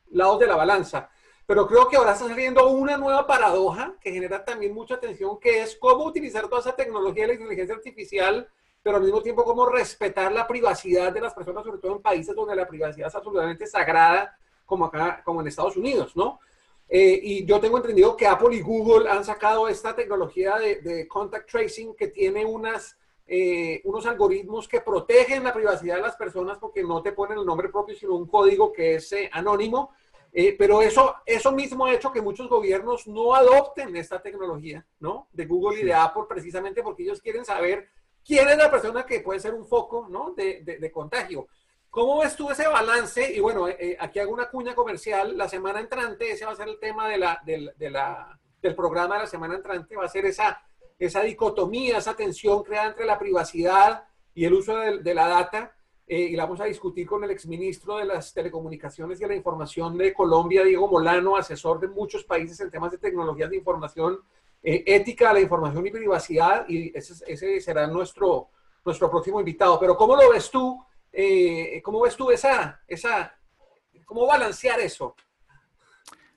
lados 0.09 0.39
de 0.39 0.47
la 0.47 0.57
balanza? 0.57 1.09
Pero 1.45 1.67
creo 1.67 1.87
que 1.87 1.95
ahora 1.95 2.13
está 2.13 2.27
saliendo 2.27 2.67
una 2.69 2.97
nueva 2.97 3.25
paradoja 3.25 3.95
que 4.01 4.11
genera 4.11 4.43
también 4.43 4.73
mucha 4.73 4.95
atención, 4.95 5.39
que 5.39 5.61
es 5.61 5.77
cómo 5.77 6.05
utilizar 6.05 6.47
toda 6.47 6.61
esa 6.61 6.75
tecnología 6.75 7.23
de 7.23 7.27
la 7.29 7.33
inteligencia 7.35 7.75
artificial, 7.75 8.49
pero 8.83 8.97
al 8.97 9.03
mismo 9.03 9.21
tiempo 9.21 9.43
cómo 9.43 9.67
respetar 9.67 10.31
la 10.31 10.47
privacidad 10.47 11.11
de 11.11 11.21
las 11.21 11.33
personas, 11.33 11.63
sobre 11.63 11.79
todo 11.79 11.95
en 11.95 12.01
países 12.01 12.35
donde 12.35 12.55
la 12.55 12.67
privacidad 12.67 13.07
es 13.07 13.15
absolutamente 13.15 13.67
sagrada 13.67 14.37
como 14.65 14.85
acá, 14.85 15.21
como 15.23 15.41
en 15.41 15.47
Estados 15.47 15.77
Unidos, 15.77 16.15
¿no? 16.15 16.39
Eh, 16.93 17.19
y 17.23 17.45
yo 17.45 17.59
tengo 17.59 17.77
entendido 17.77 18.17
que 18.17 18.27
Apple 18.27 18.53
y 18.53 18.61
Google 18.61 19.09
han 19.09 19.23
sacado 19.23 19.69
esta 19.69 19.95
tecnología 19.95 20.57
de, 20.57 21.07
contact 21.07 21.49
tracing 21.49 21.95
que 21.95 22.09
tiene 22.09 22.43
unas, 22.43 22.97
eh, 23.27 23.81
unos 23.85 24.05
algoritmos 24.05 24.67
que 24.67 24.81
protegen 24.81 25.43
la 25.43 25.53
privacidad 25.53 25.95
de 25.95 26.01
las 26.01 26.17
personas 26.17 26.57
porque 26.57 26.83
no 26.83 27.01
te 27.01 27.13
ponen 27.13 27.37
el 27.37 27.45
nombre 27.45 27.69
propio, 27.69 27.95
sino 27.95 28.15
un 28.15 28.27
código 28.27 28.73
que 28.73 28.95
es 28.95 29.09
eh, 29.13 29.29
anónimo. 29.31 29.91
pero 30.57 30.81
eso, 30.81 31.15
eso 31.25 31.51
mismo 31.51 31.85
ha 31.85 31.93
hecho 31.93 32.11
que 32.11 32.21
muchos 32.21 32.49
gobiernos 32.49 33.07
no 33.07 33.35
adopten 33.35 33.95
esta 33.95 34.21
tecnología, 34.21 34.85
¿no? 34.99 35.27
De 35.31 35.45
Google 35.45 35.79
y 35.79 35.83
de 35.83 35.93
Apple, 35.93 36.23
precisamente 36.27 36.83
porque 36.83 37.03
ellos 37.03 37.21
quieren 37.21 37.45
saber 37.45 37.89
quién 38.25 38.47
es 38.49 38.57
la 38.57 38.71
persona 38.71 39.05
que 39.05 39.21
puede 39.21 39.39
ser 39.39 39.53
un 39.53 39.65
foco, 39.65 40.07
¿no? 40.09 40.33
de, 40.35 40.61
de 40.63 40.91
contagio. 40.91 41.47
¿Cómo 41.91 42.21
ves 42.21 42.37
tú 42.37 42.49
ese 42.49 42.65
balance? 42.69 43.33
Y 43.33 43.41
bueno, 43.41 43.67
eh, 43.67 43.75
eh, 43.77 43.97
aquí 43.99 44.19
hago 44.19 44.31
una 44.31 44.49
cuña 44.49 44.73
comercial. 44.73 45.37
La 45.37 45.49
semana 45.49 45.81
entrante, 45.81 46.31
ese 46.31 46.45
va 46.45 46.53
a 46.53 46.55
ser 46.55 46.69
el 46.69 46.79
tema 46.79 47.09
de 47.09 47.17
la, 47.17 47.41
del 47.43 48.75
programa 48.77 49.15
de 49.15 49.23
la 49.23 49.27
semana 49.27 49.55
entrante, 49.55 49.97
va 49.97 50.05
a 50.05 50.07
ser 50.07 50.25
esa, 50.25 50.61
esa 50.97 51.21
dicotomía, 51.21 51.97
esa 51.97 52.15
tensión 52.15 52.63
creada 52.63 52.87
entre 52.87 53.05
la 53.05 53.19
privacidad 53.19 54.05
y 54.33 54.45
el 54.45 54.53
uso 54.53 54.77
de, 54.77 55.13
la 55.13 55.27
data. 55.27 55.75
eh, 56.07 56.17
y 56.17 56.35
la 56.37 56.45
vamos 56.45 56.61
a 56.61 56.65
discutir 56.65 57.05
con 57.05 57.25
el 57.25 57.31
exministro 57.31 57.97
de 57.97 58.05
las 58.05 58.33
Telecomunicaciones 58.33 59.19
y 59.19 59.23
de 59.23 59.27
la 59.27 59.35
Información 59.35 59.97
de 59.97 60.13
Colombia, 60.13 60.63
Diego 60.63 60.87
Molano, 60.87 61.35
asesor 61.35 61.81
de 61.81 61.89
muchos 61.89 62.23
países 62.23 62.57
en 62.61 62.71
temas 62.71 62.93
de 62.93 62.99
tecnologías 62.99 63.49
de 63.49 63.57
información, 63.57 64.21
eh, 64.63 64.83
ética, 64.85 65.33
la 65.33 65.39
información 65.39 65.85
y 65.85 65.91
privacidad, 65.91 66.65
y 66.67 66.95
ese, 66.97 67.13
ese, 67.27 67.59
será 67.59 67.87
nuestro, 67.87 68.49
nuestro 68.85 69.09
próximo 69.09 69.39
invitado. 69.39 69.79
Pero 69.79 69.95
¿cómo 69.95 70.15
lo 70.15 70.29
ves 70.29 70.49
tú? 70.51 70.83
Eh, 71.11 71.81
¿Cómo 71.83 72.01
ves 72.01 72.15
tú 72.15 72.31
esa, 72.31 72.81
esa, 72.87 73.35
cómo 74.05 74.25
balancear 74.25 74.79
eso? 74.79 75.15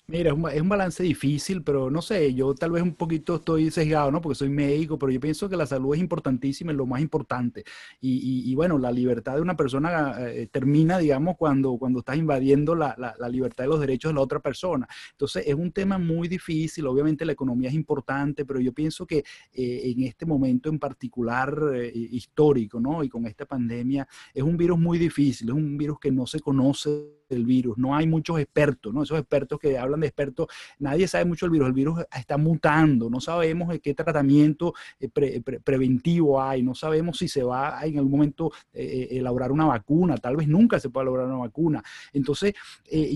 Mira, 0.06 0.32
es 0.32 0.36
un, 0.36 0.50
es 0.50 0.60
un, 0.60 0.68
balance 0.68 1.02
difícil, 1.02 1.62
pero 1.62 1.90
no 1.90 2.02
sé, 2.02 2.34
yo 2.34 2.54
tal 2.54 2.72
vez 2.72 2.82
un 2.82 2.94
poquito 2.94 3.36
estoy 3.36 3.70
sesgado, 3.70 4.10
¿no? 4.10 4.20
Porque 4.20 4.34
soy 4.34 4.50
médico, 4.50 4.98
pero 4.98 5.10
yo 5.10 5.18
pienso 5.18 5.48
que 5.48 5.56
la 5.56 5.64
salud 5.64 5.94
es 5.94 6.00
importantísima, 6.00 6.72
es 6.72 6.76
lo 6.76 6.84
más 6.84 7.00
importante. 7.00 7.64
Y, 8.02 8.50
y, 8.50 8.54
bueno, 8.54 8.76
la 8.76 8.92
libertad 8.92 9.36
de 9.36 9.40
una 9.40 9.56
persona 9.56 10.14
eh, 10.18 10.46
termina, 10.52 10.98
digamos, 10.98 11.36
cuando, 11.38 11.78
cuando 11.78 12.00
estás 12.00 12.18
invadiendo 12.18 12.74
la, 12.74 12.94
la, 12.98 13.14
la, 13.18 13.28
libertad 13.30 13.64
de 13.64 13.68
los 13.68 13.80
derechos 13.80 14.10
de 14.10 14.16
la 14.16 14.20
otra 14.20 14.40
persona. 14.40 14.86
Entonces, 15.12 15.44
es 15.46 15.54
un 15.54 15.72
tema 15.72 15.96
muy 15.96 16.28
difícil, 16.28 16.86
obviamente 16.86 17.24
la 17.24 17.32
economía 17.32 17.70
es 17.70 17.74
importante, 17.74 18.44
pero 18.44 18.60
yo 18.60 18.74
pienso 18.74 19.06
que 19.06 19.24
eh, 19.54 19.82
en 19.84 20.02
este 20.02 20.26
momento 20.26 20.68
en 20.68 20.78
particular 20.78 21.56
eh, 21.76 21.90
histórico, 21.94 22.78
¿no? 22.78 23.02
Y 23.02 23.08
con 23.08 23.24
esta 23.24 23.46
pandemia, 23.46 24.06
es 24.34 24.42
un 24.42 24.58
virus 24.58 24.78
muy 24.78 24.98
difícil, 24.98 25.48
es 25.48 25.54
un 25.54 25.78
virus 25.78 25.98
que 25.98 26.12
no 26.12 26.26
se 26.26 26.40
conoce 26.40 27.24
el 27.30 27.46
virus, 27.46 27.78
no 27.78 27.96
hay 27.96 28.06
muchos 28.06 28.38
expertos, 28.38 28.92
¿no? 28.92 29.02
Esos 29.02 29.18
expertos 29.18 29.58
que 29.58 29.78
hablan 29.78 29.93
de 30.00 30.06
expertos, 30.06 30.48
nadie 30.78 31.08
sabe 31.08 31.24
mucho 31.24 31.46
del 31.46 31.52
virus, 31.52 31.68
el 31.68 31.74
virus 31.74 32.00
está 32.16 32.36
mutando, 32.36 33.10
no 33.10 33.20
sabemos 33.20 33.74
qué 33.82 33.94
tratamiento 33.94 34.74
eh, 34.98 35.08
pre, 35.08 35.40
pre, 35.40 35.60
preventivo 35.60 36.40
hay, 36.40 36.62
no 36.62 36.74
sabemos 36.74 37.18
si 37.18 37.28
se 37.28 37.42
va 37.42 37.78
a 37.78 37.86
en 37.86 37.98
algún 37.98 38.12
momento 38.12 38.52
eh, 38.72 39.08
eh, 39.10 39.18
elaborar 39.18 39.52
una 39.52 39.66
vacuna, 39.66 40.16
tal 40.16 40.36
vez 40.36 40.48
nunca 40.48 40.80
se 40.80 40.90
pueda 40.90 41.02
elaborar 41.02 41.26
una 41.26 41.38
vacuna. 41.38 41.82
Entonces, 42.12 42.54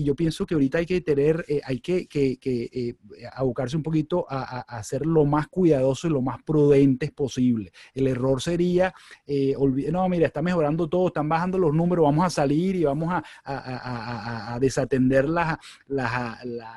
yo 0.03 0.15
pienso 0.15 0.45
que 0.45 0.53
ahorita 0.53 0.79
hay 0.79 0.85
que 0.85 1.01
tener, 1.01 1.45
hay 1.63 1.79
que, 1.79 2.07
que, 2.07 2.95
abocarse 3.33 3.77
un 3.77 3.83
poquito 3.83 4.25
a, 4.29 4.59
a, 4.61 4.83
ser 4.83 5.05
lo 5.05 5.25
más 5.25 5.47
cuidadoso 5.47 6.07
y 6.07 6.11
lo 6.11 6.21
más 6.21 6.41
prudentes 6.43 7.11
posible. 7.11 7.71
El 7.93 8.07
error 8.07 8.41
sería, 8.41 8.93
no, 9.91 10.09
mira, 10.09 10.27
está 10.27 10.41
mejorando 10.41 10.87
todo, 10.87 11.07
están 11.07 11.29
bajando 11.29 11.57
los 11.57 11.73
números, 11.73 12.05
vamos 12.05 12.25
a 12.25 12.29
salir 12.29 12.75
y 12.75 12.83
vamos 12.83 13.09
a 13.45 14.57
desatender 14.59 15.27
las, 15.27 15.57
las, 15.87 16.45
las, 16.45 16.68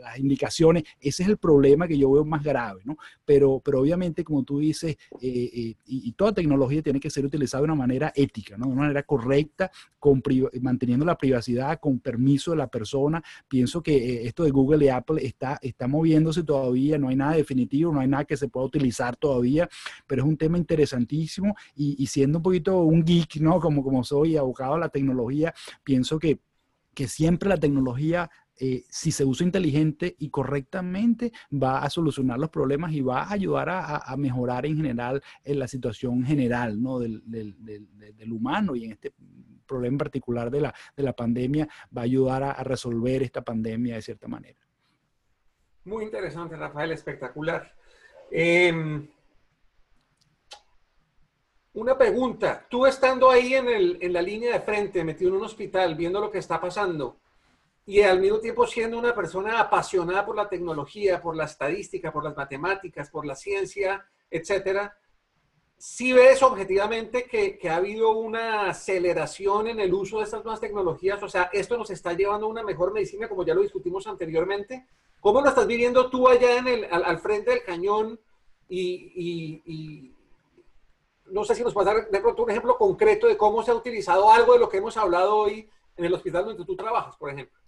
las, 0.00 0.18
indicaciones. 0.18 0.84
Ese 1.00 1.22
es 1.22 1.28
el 1.28 1.36
problema 1.36 1.86
que 1.86 1.98
yo 1.98 2.10
veo 2.10 2.24
más 2.24 2.42
grave, 2.42 2.80
¿no? 2.84 2.96
Pero, 3.24 3.60
pero 3.64 3.80
obviamente, 3.80 4.24
como 4.24 4.42
tú 4.42 4.58
dices, 4.58 4.96
eh, 5.20 5.50
eh, 5.52 5.74
y, 5.86 6.08
y, 6.08 6.12
toda 6.12 6.32
tecnología 6.32 6.82
tiene 6.82 6.98
que 6.98 7.10
ser 7.10 7.24
utilizada 7.24 7.60
de 7.60 7.66
una 7.66 7.74
manera 7.74 8.12
ética, 8.14 8.56
¿no? 8.56 8.66
De 8.66 8.72
una 8.72 8.82
manera 8.82 9.02
correcta, 9.02 9.70
con 9.98 10.22
manteniendo 10.60 11.04
la 11.04 11.16
privacidad, 11.16 11.78
con 11.80 12.00
permiso 12.00 12.52
de 12.52 12.56
la 12.56 12.68
persona. 12.68 13.22
Pienso 13.46 13.82
que 13.82 13.96
eh, 13.96 14.26
esto 14.26 14.44
de 14.44 14.50
Google 14.50 14.84
y 14.84 14.88
Apple 14.88 15.24
está, 15.24 15.58
está 15.62 15.86
moviéndose 15.86 16.42
todavía, 16.42 16.98
no 16.98 17.08
hay 17.08 17.16
nada 17.16 17.34
definitivo, 17.34 17.92
no 17.92 18.00
hay 18.00 18.08
nada 18.08 18.24
que 18.24 18.36
se 18.36 18.48
pueda 18.48 18.66
utilizar 18.66 19.16
todavía, 19.16 19.68
pero 20.06 20.22
es 20.22 20.28
un 20.28 20.36
tema 20.36 20.58
interesantísimo 20.58 21.54
y, 21.74 22.02
y 22.02 22.06
siendo 22.06 22.38
un 22.38 22.42
poquito 22.42 22.82
un 22.82 23.04
geek, 23.04 23.36
¿no? 23.36 23.60
Como, 23.60 23.82
como 23.82 24.04
soy 24.04 24.36
abocado 24.36 24.74
a 24.74 24.78
la 24.78 24.88
tecnología, 24.88 25.54
pienso 25.84 26.18
que 26.18 26.40
que 26.98 27.06
siempre 27.06 27.48
la 27.48 27.56
tecnología 27.56 28.28
eh, 28.60 28.84
si 28.88 29.12
se 29.12 29.24
usa 29.24 29.44
inteligente 29.44 30.16
y 30.18 30.30
correctamente, 30.30 31.32
va 31.50 31.80
a 31.80 31.90
solucionar 31.90 32.38
los 32.38 32.50
problemas 32.50 32.92
y 32.92 33.00
va 33.00 33.22
a 33.22 33.32
ayudar 33.32 33.68
a, 33.68 33.98
a 33.98 34.16
mejorar 34.16 34.66
en 34.66 34.76
general 34.76 35.22
en 35.44 35.58
la 35.58 35.68
situación 35.68 36.24
general 36.24 36.80
¿no? 36.80 36.98
del, 36.98 37.22
del, 37.24 37.56
del, 37.64 37.88
del, 38.16 38.32
humano 38.32 38.74
y 38.74 38.84
en 38.84 38.92
este 38.92 39.12
problema 39.66 39.94
en 39.94 39.98
particular 39.98 40.50
de 40.50 40.62
la, 40.62 40.74
de 40.96 41.02
la 41.02 41.12
pandemia, 41.12 41.68
va 41.96 42.02
a 42.02 42.04
ayudar 42.04 42.42
a, 42.42 42.50
a 42.52 42.64
resolver 42.64 43.22
esta 43.22 43.42
pandemia 43.42 43.96
de 43.96 44.02
cierta 44.02 44.26
manera. 44.26 44.58
Muy 45.84 46.04
interesante, 46.04 46.56
Rafael, 46.56 46.92
espectacular. 46.92 47.74
Eh, 48.30 48.72
una 51.74 51.96
pregunta, 51.96 52.66
tú 52.68 52.86
estando 52.86 53.30
ahí 53.30 53.54
en, 53.54 53.68
el, 53.68 53.98
en, 54.00 54.12
la 54.12 54.20
línea 54.20 54.52
de 54.52 54.60
frente, 54.60 55.04
metido 55.04 55.30
en 55.30 55.36
un 55.36 55.44
hospital, 55.44 55.94
viendo 55.94 56.20
lo 56.20 56.30
que 56.30 56.38
está 56.38 56.60
pasando, 56.60 57.20
y 57.88 58.02
al 58.02 58.20
mismo 58.20 58.38
tiempo 58.38 58.66
siendo 58.66 58.98
una 58.98 59.14
persona 59.14 59.58
apasionada 59.58 60.26
por 60.26 60.36
la 60.36 60.46
tecnología, 60.46 61.22
por 61.22 61.34
la 61.34 61.44
estadística, 61.44 62.12
por 62.12 62.22
las 62.22 62.36
matemáticas, 62.36 63.08
por 63.08 63.24
la 63.24 63.34
ciencia, 63.34 64.06
etcétera, 64.30 64.94
¿sí 65.78 66.12
ves 66.12 66.42
objetivamente 66.42 67.24
que, 67.24 67.56
que, 67.56 67.70
ha 67.70 67.76
habido 67.76 68.10
una 68.10 68.68
aceleración 68.68 69.68
en 69.68 69.80
el 69.80 69.94
uso 69.94 70.18
de 70.18 70.24
estas 70.24 70.44
nuevas 70.44 70.60
tecnologías? 70.60 71.22
O 71.22 71.30
sea, 71.30 71.48
esto 71.50 71.78
nos 71.78 71.88
está 71.88 72.12
llevando 72.12 72.44
a 72.44 72.50
una 72.50 72.62
mejor 72.62 72.92
medicina, 72.92 73.26
como 73.26 73.42
ya 73.42 73.54
lo 73.54 73.62
discutimos 73.62 74.06
anteriormente. 74.06 74.86
¿Cómo 75.18 75.40
lo 75.40 75.48
estás 75.48 75.66
viviendo 75.66 76.10
tú 76.10 76.28
allá 76.28 76.58
en 76.58 76.68
el, 76.68 76.84
al, 76.90 77.02
al 77.04 77.18
frente 77.20 77.52
del 77.52 77.64
cañón 77.64 78.20
y, 78.68 79.12
y, 79.14 79.62
y 79.64 80.14
no 81.30 81.42
sé 81.42 81.54
si 81.54 81.62
nos 81.62 81.72
puedes 81.72 81.90
dar 81.90 82.10
de 82.10 82.20
pronto 82.20 82.42
un 82.42 82.50
ejemplo 82.50 82.76
concreto 82.76 83.28
de 83.28 83.38
cómo 83.38 83.62
se 83.62 83.70
ha 83.70 83.74
utilizado 83.74 84.30
algo 84.30 84.52
de 84.52 84.58
lo 84.58 84.68
que 84.68 84.76
hemos 84.76 84.98
hablado 84.98 85.34
hoy 85.34 85.70
en 85.98 86.04
el 86.04 86.14
hospital 86.14 86.46
donde 86.46 86.64
tú 86.64 86.76
trabajas, 86.76 87.16
por 87.16 87.30
ejemplo. 87.30 87.58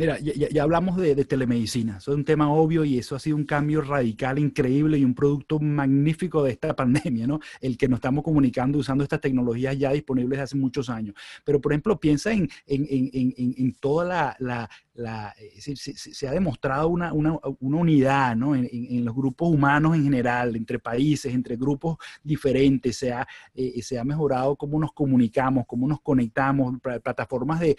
Mira, 0.00 0.18
ya, 0.18 0.48
ya 0.48 0.62
hablamos 0.62 0.96
de, 0.96 1.14
telemedicina, 1.26 1.98
es 1.98 2.08
un 2.08 2.24
tema 2.24 2.50
obvio 2.50 2.86
y 2.86 2.96
eso 2.96 3.14
ha 3.14 3.18
sido 3.18 3.36
un 3.36 3.44
cambio 3.44 3.82
radical, 3.82 4.38
increíble 4.38 4.96
y 4.96 5.04
un 5.04 5.14
producto 5.14 5.58
magnífico 5.58 6.42
de 6.42 6.52
esta 6.52 6.74
pandemia, 6.76 7.26
¿no? 7.26 7.38
El 7.60 7.76
que 7.76 7.86
nos 7.86 7.98
estamos 7.98 8.24
comunicando 8.24 8.78
usando 8.78 9.04
estas 9.04 9.20
tecnologías 9.20 9.76
ya 9.76 9.92
disponibles 9.92 10.40
hace 10.40 10.56
muchos 10.56 10.88
años. 10.88 11.14
Pero, 11.44 11.60
por 11.60 11.72
ejemplo, 11.72 12.00
piensa 12.00 12.32
en, 12.32 12.48
en, 12.66 12.86
en, 12.88 13.34
en 13.36 13.72
toda 13.74 14.06
la, 14.06 14.36
la, 14.38 14.70
la 14.94 15.34
se, 15.58 16.26
ha 16.26 16.32
demostrado 16.32 16.88
una, 16.88 17.12
una, 17.12 17.38
una 17.60 17.76
unidad 17.76 18.34
¿no? 18.36 18.54
en, 18.56 18.70
en, 18.72 19.04
los 19.04 19.14
grupos 19.14 19.50
humanos 19.52 19.94
en 19.96 20.04
general, 20.04 20.56
entre 20.56 20.78
países, 20.78 21.34
entre 21.34 21.56
grupos 21.56 21.98
diferentes, 22.24 22.96
se 22.96 23.12
ha, 23.12 23.28
eh, 23.54 23.82
se 23.82 23.98
ha 23.98 24.04
mejorado 24.04 24.56
cómo 24.56 24.80
nos 24.80 24.94
comunicamos, 24.94 25.66
cómo 25.66 25.86
nos 25.86 26.00
conectamos, 26.00 26.80
plataformas 26.80 27.60
de, 27.60 27.76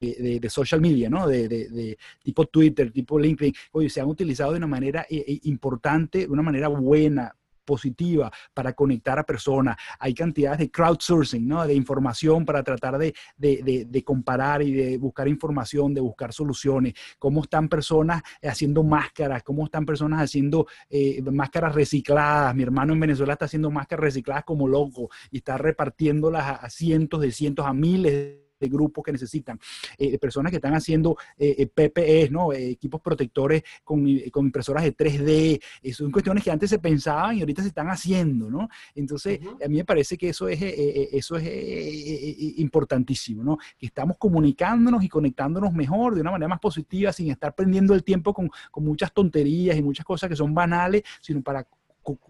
de 0.00 0.50
social 0.50 0.80
media, 0.80 1.08
¿no? 1.08 1.26
De, 1.26 1.96
tipo 2.22 2.46
Twitter, 2.46 2.90
tipo 2.90 3.18
LinkedIn, 3.18 3.54
oye, 3.72 3.88
se 3.88 4.00
han 4.00 4.08
utilizado 4.08 4.52
de 4.52 4.58
una 4.58 4.66
manera 4.66 5.06
eh, 5.08 5.40
importante, 5.44 6.20
de 6.20 6.28
una 6.28 6.42
manera 6.42 6.68
buena, 6.68 7.34
positiva 7.66 8.32
para 8.54 8.72
conectar 8.72 9.18
a 9.18 9.24
personas. 9.24 9.76
Hay 9.98 10.14
cantidades 10.14 10.60
de 10.60 10.70
crowdsourcing, 10.70 11.46
¿no? 11.46 11.66
De 11.66 11.74
información 11.74 12.46
para 12.46 12.62
tratar 12.62 12.96
de, 12.96 13.12
de, 13.36 14.04
comparar 14.04 14.62
y 14.62 14.72
de 14.72 14.96
buscar 14.96 15.28
información, 15.28 15.92
de 15.92 16.00
buscar 16.00 16.32
soluciones. 16.32 16.94
Cómo 17.18 17.42
están 17.42 17.68
personas 17.68 18.22
haciendo 18.42 18.82
máscaras, 18.84 19.42
cómo 19.42 19.64
están 19.64 19.84
personas 19.84 20.22
haciendo 20.22 20.66
eh, 20.88 21.20
máscaras 21.22 21.74
recicladas. 21.74 22.54
Mi 22.54 22.62
hermano 22.62 22.94
en 22.94 23.00
Venezuela 23.00 23.34
está 23.34 23.44
haciendo 23.46 23.70
máscaras 23.70 24.04
recicladas 24.04 24.44
como 24.44 24.68
loco 24.68 25.10
y 25.30 25.38
está 25.38 25.58
repartiéndolas 25.58 26.44
a, 26.44 26.54
a 26.54 26.70
cientos 26.70 27.20
de 27.20 27.32
cientos, 27.32 27.66
a 27.66 27.74
miles 27.74 28.45
de 28.58 28.68
grupos 28.68 29.04
que 29.04 29.12
necesitan, 29.12 29.58
eh, 29.98 30.18
personas 30.18 30.50
que 30.50 30.56
están 30.56 30.74
haciendo 30.74 31.16
eh, 31.36 31.66
PPE, 31.66 32.30
¿no? 32.30 32.52
Eh, 32.52 32.70
equipos 32.70 33.00
protectores 33.00 33.62
con, 33.84 34.04
con, 34.30 34.46
impresoras 34.46 34.84
de 34.84 34.96
3D, 34.96 35.62
eso 35.82 36.04
son 36.04 36.12
cuestiones 36.12 36.42
que 36.42 36.50
antes 36.50 36.70
se 36.70 36.78
pensaban 36.78 37.36
y 37.36 37.40
ahorita 37.40 37.62
se 37.62 37.68
están 37.68 37.88
haciendo, 37.88 38.50
¿no? 38.50 38.68
Entonces, 38.94 39.40
uh 39.42 39.44
-huh. 39.44 39.64
a 39.64 39.68
mí 39.68 39.76
me 39.76 39.84
parece 39.84 40.16
que 40.16 40.28
eso 40.30 40.48
es, 40.48 40.60
eso 40.62 41.36
es 41.36 42.58
importantísimo, 42.58 43.42
¿no? 43.42 43.58
Que 43.78 43.86
estamos 43.86 44.16
comunicándonos 44.18 45.02
y 45.02 45.08
conectándonos 45.08 45.72
mejor, 45.72 46.14
de 46.14 46.20
una 46.20 46.32
manera 46.32 46.48
más 46.48 46.60
positiva, 46.60 47.12
sin 47.12 47.30
estar 47.30 47.54
perdiendo 47.54 47.94
el 47.94 48.04
tiempo 48.04 48.32
con, 48.32 48.50
con 48.70 48.84
muchas 48.84 49.12
tonterías 49.12 49.76
y 49.76 49.82
muchas 49.82 50.06
cosas 50.06 50.28
que 50.28 50.36
son 50.36 50.54
banales, 50.54 51.02
sino 51.20 51.42
para 51.42 51.66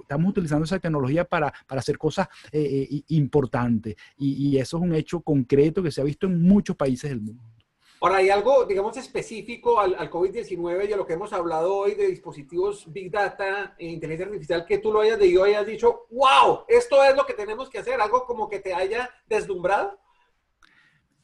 estamos 0.00 0.30
utilizando 0.30 0.64
esa 0.64 0.78
tecnología 0.78 1.24
para, 1.24 1.52
para 1.66 1.80
hacer 1.80 1.98
cosas 1.98 2.28
eh, 2.52 2.88
eh, 2.90 3.02
importantes. 3.08 3.96
Y, 4.18 4.48
y, 4.48 4.58
eso 4.58 4.76
es 4.76 4.82
un 4.82 4.94
hecho 4.94 5.20
concreto 5.20 5.82
que 5.82 5.90
se 5.90 6.00
ha 6.00 6.04
visto 6.04 6.26
en 6.26 6.42
muchos 6.42 6.76
países 6.76 7.10
del 7.10 7.20
mundo. 7.20 7.42
Ahora, 8.00 8.18
hay 8.18 8.28
algo, 8.28 8.66
digamos, 8.66 8.96
específico 8.98 9.80
al, 9.80 9.94
al 9.94 10.10
COVID-19 10.10 10.88
y 10.88 10.92
a 10.92 10.96
lo 10.96 11.06
que 11.06 11.14
hemos 11.14 11.32
hablado 11.32 11.74
hoy 11.74 11.94
de 11.94 12.08
dispositivos 12.08 12.84
Big 12.92 13.10
Data 13.10 13.74
e 13.78 13.86
inteligencia 13.86 14.26
artificial, 14.26 14.66
que 14.66 14.78
tú 14.78 14.92
lo 14.92 15.00
hayas 15.00 15.18
leído 15.18 15.46
y 15.46 15.50
hayas 15.50 15.66
dicho, 15.66 16.06
wow, 16.10 16.64
esto 16.68 17.02
es 17.02 17.16
lo 17.16 17.24
que 17.24 17.32
tenemos 17.32 17.70
que 17.70 17.78
hacer, 17.78 17.98
algo 18.00 18.26
como 18.26 18.48
que 18.48 18.60
te 18.60 18.74
haya 18.74 19.08
deslumbrado. 19.26 19.98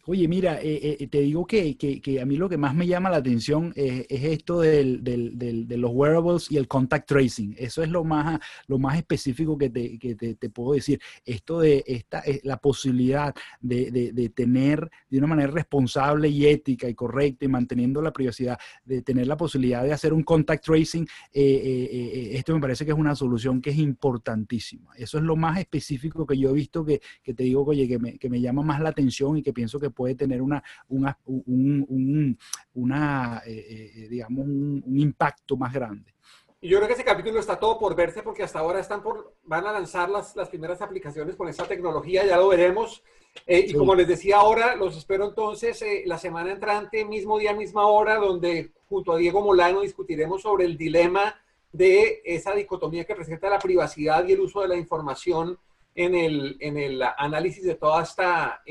Oye, 0.07 0.27
mira, 0.27 0.61
eh, 0.61 0.97
eh, 0.99 1.07
te 1.07 1.21
digo 1.21 1.47
que, 1.47 1.77
que, 1.77 2.21
a 2.21 2.27
mí 2.27 2.37
lo 2.37 2.49
que 2.49 2.57
más 2.57 2.75
me 2.75 2.88
llama 2.88 3.09
la 3.09 3.19
atención 3.19 3.73
es, 3.77 4.05
esto 4.11 4.59
del, 4.59 5.05
del, 5.05 5.38
de 5.38 5.77
los 5.77 5.93
wearables 5.93 6.51
y 6.51 6.57
el 6.57 6.67
contact 6.67 7.07
tracing. 7.07 7.55
Eso 7.57 7.85
es 7.85 7.88
lo 7.88 8.03
más, 8.03 8.41
lo 8.67 8.81
más 8.81 8.99
específico 8.99 9.57
que 9.57 9.71
te, 9.71 10.01
que 10.01 10.17
te, 10.17 10.51
puedo 10.51 10.73
decir. 10.73 11.01
Esto 11.25 11.61
de 11.61 11.85
esta, 11.87 12.19
eh, 12.27 12.41
la 12.43 12.57
posibilidad 12.57 13.33
de, 13.61 13.93
de, 14.12 14.29
tener 14.31 14.91
de 15.09 15.19
una 15.19 15.29
manera 15.29 15.53
responsable 15.53 16.29
y 16.29 16.47
ética 16.47 16.88
y 16.88 16.95
correcta 16.95 17.45
y 17.45 17.49
manteniendo 17.49 18.03
la 18.03 18.12
privacidad, 18.12 18.59
de 18.85 19.03
tener 19.03 19.29
la 19.29 19.37
posibilidad 19.37 19.85
de 19.85 19.93
hacer 19.93 20.12
un 20.12 20.25
contact 20.25 20.65
tracing, 20.65 21.07
esto 21.33 22.55
me 22.55 22.61
parece 22.61 22.85
que 22.85 22.91
es 22.91 22.99
una 22.99 23.15
solución 23.15 23.62
que 23.62 23.71
es 23.71 23.79
importantísima. 23.79 24.91
Eso 24.97 25.19
es 25.19 25.23
lo 25.23 25.37
más 25.37 25.61
específico 25.61 26.27
que 26.27 26.37
yo 26.37 26.51
he 26.51 26.55
visto 26.55 26.85
que 26.85 27.01
te 27.23 27.45
digo, 27.45 27.65
oye, 27.65 27.87
que 27.87 28.01
me, 28.01 28.19
que 28.19 28.29
me 28.29 28.41
llama 28.41 28.62
más 28.62 28.81
la 28.81 28.88
atención 28.88 29.37
y 29.37 29.43
que 29.43 29.53
pienso 29.53 29.79
que 29.79 29.91
puede 29.92 30.14
tener 30.14 30.42
una, 30.42 30.62
una, 30.88 31.18
un, 31.26 32.37
una 32.74 33.42
eh, 33.46 33.92
eh, 33.94 34.09
digamos, 34.09 34.44
un, 34.46 34.98
impacto 34.98 35.57
más 35.57 35.72
grande. 35.72 36.14
Y 36.61 36.68
yo 36.68 36.78
creo 36.78 36.87
que 36.87 36.94
ese 36.94 37.05
capítulo 37.05 37.40
está 37.40 37.59
todo 37.59 37.78
por 37.78 37.96
verse 37.96 38.22
porque 38.22 38.44
hasta 38.44 38.61
ahora 38.61 38.78
están 38.78 39.02
por, 39.02 39.35
van 39.44 39.66
a 39.66 39.72
lanzar 39.72 40.09
las, 40.09 40.37
las 40.37 40.48
primeras 40.48 40.81
aplicaciones 40.81 41.35
con 41.35 41.48
esta 41.48 41.64
tecnología, 41.64 42.24
ya 42.24 42.37
lo 42.37 42.48
veremos. 42.48 43.02
Eh, 43.46 43.66
y 43.68 43.74
como 43.74 43.94
les 43.94 44.07
decía 44.07 44.37
ahora, 44.37 44.76
los 44.76 44.96
espero 44.96 45.26
entonces 45.26 45.83
la 46.07 46.18
semana 46.18 46.52
entrante, 46.52 47.05
mismo 47.05 47.38
día, 47.38 47.52
misma 47.52 47.87
hora, 47.87 48.16
donde 48.16 48.72
junto 48.88 49.12
a 49.12 49.16
Diego 49.16 49.40
Molano 49.40 49.81
discutiremos 49.81 50.42
sobre 50.42 50.66
el 50.66 50.76
dilema 50.76 51.35
de 51.72 52.20
esa 52.24 52.55
dicotomía 52.55 53.05
que 53.05 53.14
presenta 53.14 53.48
la 53.48 53.59
privacidad 53.59 54.26
y 54.28 54.33
el 54.33 54.40
uso 54.40 54.61
de 54.61 54.68
la 54.68 54.76
información 54.76 55.59
en 55.94 56.14
el, 56.14 56.57
en 56.61 56.76
el 56.76 57.02
análisis 57.02 57.64
de 57.64 57.74
toda 57.74 58.02
esta 58.02 58.62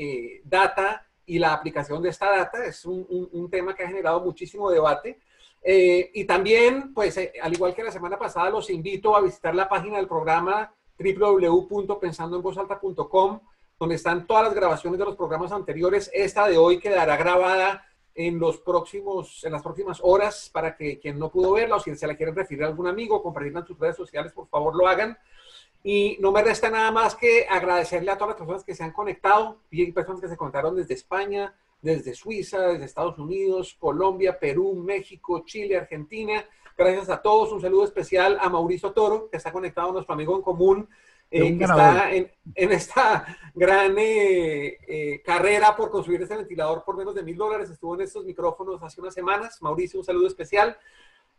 data 0.44 1.06
y 1.26 1.38
la 1.38 1.52
aplicación 1.52 2.02
de 2.02 2.08
esta 2.10 2.30
data 2.30 2.64
es 2.64 2.84
un, 2.84 3.28
un, 3.32 3.50
tema 3.50 3.74
que 3.74 3.82
ha 3.84 3.88
generado 3.88 4.20
muchísimo 4.20 4.70
debate. 4.70 5.18
Eh, 5.62 6.10
y 6.14 6.24
también, 6.24 6.92
pues, 6.92 7.16
eh, 7.16 7.32
al 7.40 7.52
igual 7.52 7.74
que 7.74 7.84
la 7.84 7.92
semana 7.92 8.18
pasada, 8.18 8.50
los 8.50 8.68
invito 8.70 9.14
a 9.14 9.20
visitar 9.20 9.54
la 9.54 9.68
página 9.68 9.98
del 9.98 10.08
programa 10.08 10.74
www.pensandoenvozalta.com, 10.98 13.40
donde 13.78 13.94
están 13.94 14.26
todas 14.26 14.42
las 14.44 14.54
grabaciones 14.54 14.98
de 14.98 15.04
los 15.04 15.16
programas 15.16 15.52
anteriores. 15.52 16.10
Esta 16.12 16.48
de 16.48 16.58
hoy 16.58 16.78
quedará 16.78 17.16
grabada 17.16 17.86
en, 18.14 18.38
los 18.38 18.58
próximos, 18.58 19.42
en 19.44 19.52
las 19.52 19.62
próximas 19.62 20.00
horas 20.02 20.50
para 20.52 20.76
que 20.76 20.98
quien 20.98 21.18
no 21.18 21.30
pudo 21.30 21.52
verla 21.52 21.76
o 21.76 21.80
si 21.80 21.94
se 21.94 22.06
la 22.06 22.16
quieren 22.16 22.34
referir 22.34 22.64
a 22.64 22.68
algún 22.68 22.86
amigo, 22.86 23.22
compartirla 23.22 23.60
en 23.60 23.66
sus 23.66 23.78
redes 23.78 23.96
sociales, 23.96 24.32
por 24.32 24.48
favor 24.48 24.76
lo 24.76 24.86
hagan. 24.86 25.16
Y 25.84 26.16
no 26.20 26.30
me 26.30 26.42
resta 26.42 26.70
nada 26.70 26.90
más 26.92 27.14
que 27.14 27.46
agradecerle 27.48 28.10
a 28.10 28.16
todas 28.16 28.30
las 28.30 28.38
personas 28.38 28.64
que 28.64 28.74
se 28.74 28.84
han 28.84 28.92
conectado. 28.92 29.58
Y 29.70 29.82
hay 29.82 29.92
personas 29.92 30.20
que 30.20 30.28
se 30.28 30.36
conectaron 30.36 30.76
desde 30.76 30.94
España, 30.94 31.54
desde 31.80 32.14
Suiza, 32.14 32.60
desde 32.60 32.84
Estados 32.84 33.18
Unidos, 33.18 33.76
Colombia, 33.78 34.38
Perú, 34.38 34.74
México, 34.74 35.42
Chile, 35.44 35.76
Argentina. 35.76 36.44
Gracias 36.78 37.10
a 37.10 37.20
todos. 37.20 37.52
Un 37.52 37.60
saludo 37.60 37.84
especial 37.84 38.38
a 38.40 38.48
Mauricio 38.48 38.92
Toro, 38.92 39.28
que 39.28 39.36
está 39.36 39.52
conectado, 39.52 39.92
nuestro 39.92 40.14
amigo 40.14 40.36
en 40.36 40.42
común, 40.42 40.88
eh, 41.30 41.56
que 41.56 41.64
está 41.64 42.12
en, 42.12 42.30
esta 42.54 43.26
gran 43.54 43.96
eh, 43.98 44.78
eh, 44.86 45.22
carrera 45.24 45.74
por 45.74 45.90
construir 45.90 46.22
este 46.22 46.36
ventilador 46.36 46.84
por 46.84 46.96
menos 46.96 47.14
de 47.14 47.22
mil 47.22 47.36
dólares. 47.36 47.70
Estuvo 47.70 47.94
en 47.94 48.02
estos 48.02 48.24
micrófonos 48.24 48.82
hace 48.82 49.00
unas 49.00 49.14
semanas. 49.14 49.60
Mauricio, 49.60 49.98
un 49.98 50.04
saludo 50.04 50.28
especial. 50.28 50.76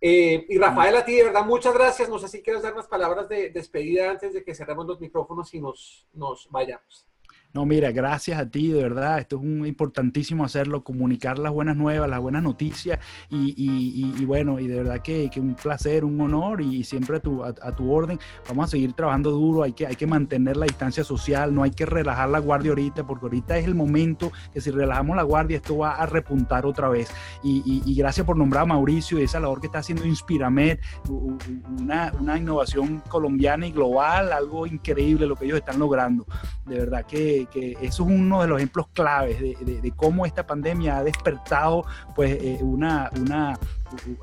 Eh, 0.05 0.45
y 0.49 0.57
Rafael, 0.57 0.97
a 0.97 1.05
ti, 1.05 1.15
de 1.15 1.23
verdad, 1.23 1.45
muchas 1.45 1.73
gracias. 1.73 2.09
No 2.09 2.19
sé 2.19 2.27
si 2.27 2.41
quieres 2.41 2.61
dar 2.61 2.73
unas 2.73 2.87
palabras 2.87 3.29
de 3.29 3.51
despedida 3.51 4.11
antes 4.11 4.33
de 4.33 4.43
que 4.43 4.53
cerremos 4.53 4.85
los 4.85 4.99
micrófonos 4.99 5.53
y 5.53 5.61
nos, 5.61 6.05
nos 6.11 6.51
vayamos. 6.51 7.07
No, 7.53 7.67
mira, 7.67 7.91
gracias 7.91 8.39
a 8.39 8.49
ti, 8.49 8.69
de 8.69 8.81
verdad. 8.81 9.19
Esto 9.19 9.35
es 9.35 9.43
un, 9.43 9.67
importantísimo 9.67 10.43
hacerlo, 10.43 10.83
comunicar 10.83 11.37
las 11.37 11.51
buenas 11.51 11.77
nuevas, 11.77 12.09
las 12.09 12.19
buenas 12.19 12.41
noticias. 12.41 12.97
Y, 13.29 14.25
bueno, 14.25 14.59
y 14.59 14.65
de 14.65 14.77
verdad 14.77 15.01
que, 15.03 15.29
un 15.37 15.53
placer, 15.53 16.03
un 16.03 16.19
honor 16.19 16.61
y 16.61 16.83
siempre 16.83 17.17
a 17.17 17.19
tu, 17.19 17.43
a, 17.43 17.53
tu 17.53 17.91
orden. 17.91 18.17
Vamos 18.47 18.65
a 18.65 18.67
seguir 18.69 18.93
trabajando 18.93 19.29
duro, 19.29 19.61
hay 19.61 19.73
que, 19.73 19.85
hay 19.85 19.95
que 19.95 20.07
mantener 20.07 20.57
la 20.57 20.65
distancia 20.65 21.03
social, 21.03 21.53
no 21.53 21.61
hay 21.61 21.69
que 21.69 21.85
relajar 21.85 22.27
la 22.29 22.39
guardia 22.39 22.71
ahorita, 22.71 23.05
porque 23.05 23.27
ahorita 23.27 23.57
es 23.59 23.65
el 23.65 23.75
momento 23.75 24.31
que 24.51 24.59
si 24.59 24.71
relajamos 24.71 25.15
la 25.15 25.23
guardia, 25.23 25.57
esto 25.57 25.77
va 25.77 25.91
a 25.91 26.07
repuntar 26.07 26.65
otra 26.65 26.89
vez. 26.89 27.11
Y, 27.43 27.93
gracias 27.95 28.25
por 28.25 28.35
nombrar 28.35 28.63
a 28.63 28.65
Mauricio 28.65 29.19
y 29.19 29.23
esa 29.23 29.39
labor 29.39 29.61
que 29.61 29.67
está 29.67 29.79
haciendo 29.79 30.05
Inspiramed, 30.05 30.79
una, 31.07 32.11
una 32.19 32.37
innovación 32.37 33.03
colombiana 33.07 33.67
y 33.67 33.71
global, 33.71 34.33
algo 34.33 34.65
increíble 34.65 35.27
lo 35.27 35.35
que 35.35 35.45
ellos 35.45 35.59
están 35.59 35.77
logrando. 35.77 36.25
De 36.65 36.79
verdad 36.79 37.05
que 37.05 37.42
que, 37.47 37.73
eso 37.81 38.03
es 38.03 38.09
uno 38.09 38.41
de 38.41 38.47
los 38.47 38.57
ejemplos 38.57 38.87
claves 38.93 39.39
de, 39.39 39.93
cómo 39.95 40.25
esta 40.25 40.45
pandemia 40.45 40.97
ha 40.97 41.03
despertado 41.03 41.85
pues 42.15 42.31
eh, 42.41 42.59
una, 42.61 43.09
una 43.19 43.57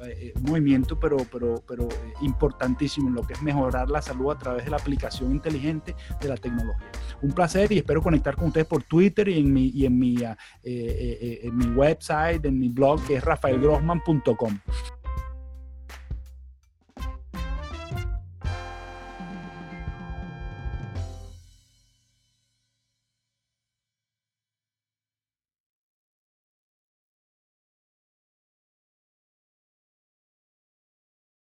eh, 0.05 0.33
un 0.37 0.43
movimiento 0.43 0.99
pero, 0.99 1.19
pero, 1.31 1.63
pero 1.67 1.85
eh, 1.85 2.13
importantísimo 2.23 3.09
en 3.09 3.15
lo 3.15 3.23
que 3.23 3.35
es 3.35 3.43
mejorar 3.43 3.89
la 3.89 4.03
salud 4.03 4.33
a 4.33 4.39
través 4.39 4.65
de 4.65 4.71
la 4.71 4.77
aplicación 4.77 5.31
inteligente 5.31 5.95
de 6.21 6.29
la 6.29 6.37
tecnología. 6.37 6.91
Un 7.23 7.33
placer 7.33 7.71
y 7.73 7.79
espero 7.79 8.03
conectar 8.03 8.37
con 8.37 8.49
ustedes 8.49 8.67
por 8.67 8.83
Twitter 8.83 9.29
y 9.29 9.39
en 9.39 9.53
mi, 9.53 9.69
y 9.69 9.87
en 9.87 9.99
mi, 9.99 10.17
en 10.65 11.57
mi 11.57 11.67
website, 11.67 12.45
en 12.45 12.59
mi 12.59 12.69
blog 12.69 13.05
que 13.07 13.17
es 13.17 13.25
rafaelgrossman.com. 13.25 14.59